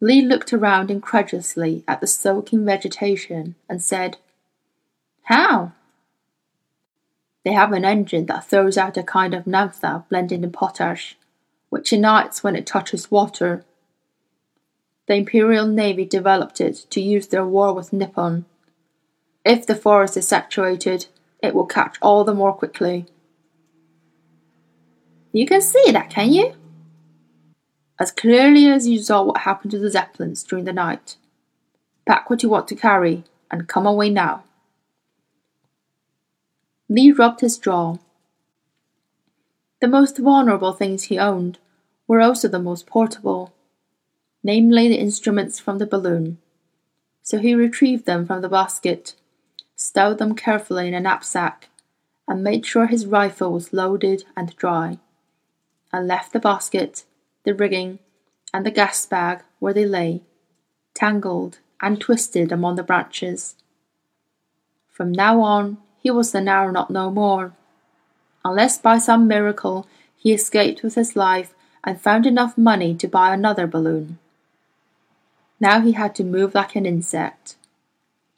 Lee 0.00 0.20
looked 0.20 0.52
around 0.52 0.90
incredulously 0.90 1.82
at 1.88 2.00
the 2.00 2.06
soaking 2.06 2.64
vegetation 2.64 3.54
and 3.68 3.82
said, 3.82 4.18
how? 5.24 5.72
They 7.44 7.52
have 7.52 7.72
an 7.72 7.84
engine 7.84 8.26
that 8.26 8.48
throws 8.48 8.78
out 8.78 8.96
a 8.96 9.02
kind 9.02 9.34
of 9.34 9.46
naphtha 9.46 10.04
blended 10.08 10.42
in 10.42 10.52
potash, 10.52 11.16
which 11.68 11.92
ignites 11.92 12.42
when 12.42 12.56
it 12.56 12.66
touches 12.66 13.10
water. 13.10 13.64
The 15.06 15.14
Imperial 15.14 15.66
Navy 15.66 16.06
developed 16.06 16.60
it 16.60 16.86
to 16.90 17.00
use 17.00 17.26
their 17.26 17.44
war 17.44 17.74
with 17.74 17.92
Nippon. 17.92 18.46
If 19.44 19.66
the 19.66 19.74
forest 19.74 20.16
is 20.16 20.26
saturated, 20.26 21.06
it 21.42 21.54
will 21.54 21.66
catch 21.66 21.96
all 22.00 22.24
the 22.24 22.32
more 22.32 22.54
quickly. 22.54 23.06
You 25.32 25.46
can 25.46 25.60
see 25.60 25.90
that, 25.90 26.08
can 26.08 26.32
you? 26.32 26.54
As 28.00 28.10
clearly 28.10 28.68
as 28.68 28.88
you 28.88 28.98
saw 28.98 29.22
what 29.22 29.38
happened 29.38 29.72
to 29.72 29.78
the 29.78 29.90
Zeppelins 29.90 30.42
during 30.42 30.64
the 30.64 30.72
night. 30.72 31.16
Pack 32.06 32.30
what 32.30 32.42
you 32.42 32.48
want 32.48 32.68
to 32.68 32.74
carry 32.74 33.24
and 33.50 33.68
come 33.68 33.86
away 33.86 34.08
now. 34.08 34.44
Lee 36.88 37.12
rubbed 37.12 37.40
his 37.40 37.56
jaw. 37.56 37.96
The 39.80 39.88
most 39.88 40.18
vulnerable 40.18 40.72
things 40.72 41.04
he 41.04 41.18
owned 41.18 41.58
were 42.06 42.20
also 42.20 42.48
the 42.48 42.58
most 42.58 42.86
portable, 42.86 43.54
namely 44.42 44.88
the 44.88 44.98
instruments 44.98 45.58
from 45.58 45.78
the 45.78 45.86
balloon. 45.86 46.38
So 47.22 47.38
he 47.38 47.54
retrieved 47.54 48.04
them 48.04 48.26
from 48.26 48.42
the 48.42 48.48
basket, 48.48 49.14
stowed 49.76 50.18
them 50.18 50.34
carefully 50.34 50.88
in 50.88 50.94
a 50.94 51.00
knapsack, 51.00 51.70
and 52.28 52.44
made 52.44 52.66
sure 52.66 52.86
his 52.86 53.06
rifle 53.06 53.52
was 53.52 53.72
loaded 53.72 54.24
and 54.36 54.54
dry, 54.56 54.98
and 55.92 56.06
left 56.06 56.32
the 56.32 56.40
basket, 56.40 57.04
the 57.44 57.54
rigging, 57.54 57.98
and 58.52 58.66
the 58.66 58.70
gas 58.70 59.06
bag 59.06 59.42
where 59.58 59.74
they 59.74 59.86
lay, 59.86 60.22
tangled 60.94 61.58
and 61.80 62.00
twisted 62.00 62.52
among 62.52 62.76
the 62.76 62.82
branches. 62.82 63.56
From 64.88 65.10
now 65.10 65.40
on, 65.40 65.78
he 66.04 66.10
was 66.10 66.34
now 66.34 66.70
not 66.70 66.90
no 66.90 67.10
more. 67.10 67.54
Unless 68.44 68.76
by 68.78 68.98
some 68.98 69.26
miracle 69.26 69.88
he 70.14 70.34
escaped 70.34 70.82
with 70.82 70.96
his 70.96 71.16
life 71.16 71.54
and 71.82 71.98
found 71.98 72.26
enough 72.26 72.58
money 72.58 72.94
to 72.94 73.08
buy 73.08 73.32
another 73.32 73.66
balloon. 73.66 74.18
Now 75.58 75.80
he 75.80 75.92
had 75.92 76.14
to 76.16 76.24
move 76.24 76.54
like 76.54 76.76
an 76.76 76.84
insect 76.84 77.56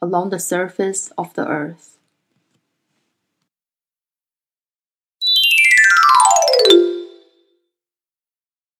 along 0.00 0.30
the 0.30 0.38
surface 0.38 1.10
of 1.18 1.34
the 1.34 1.46
earth. 1.48 1.95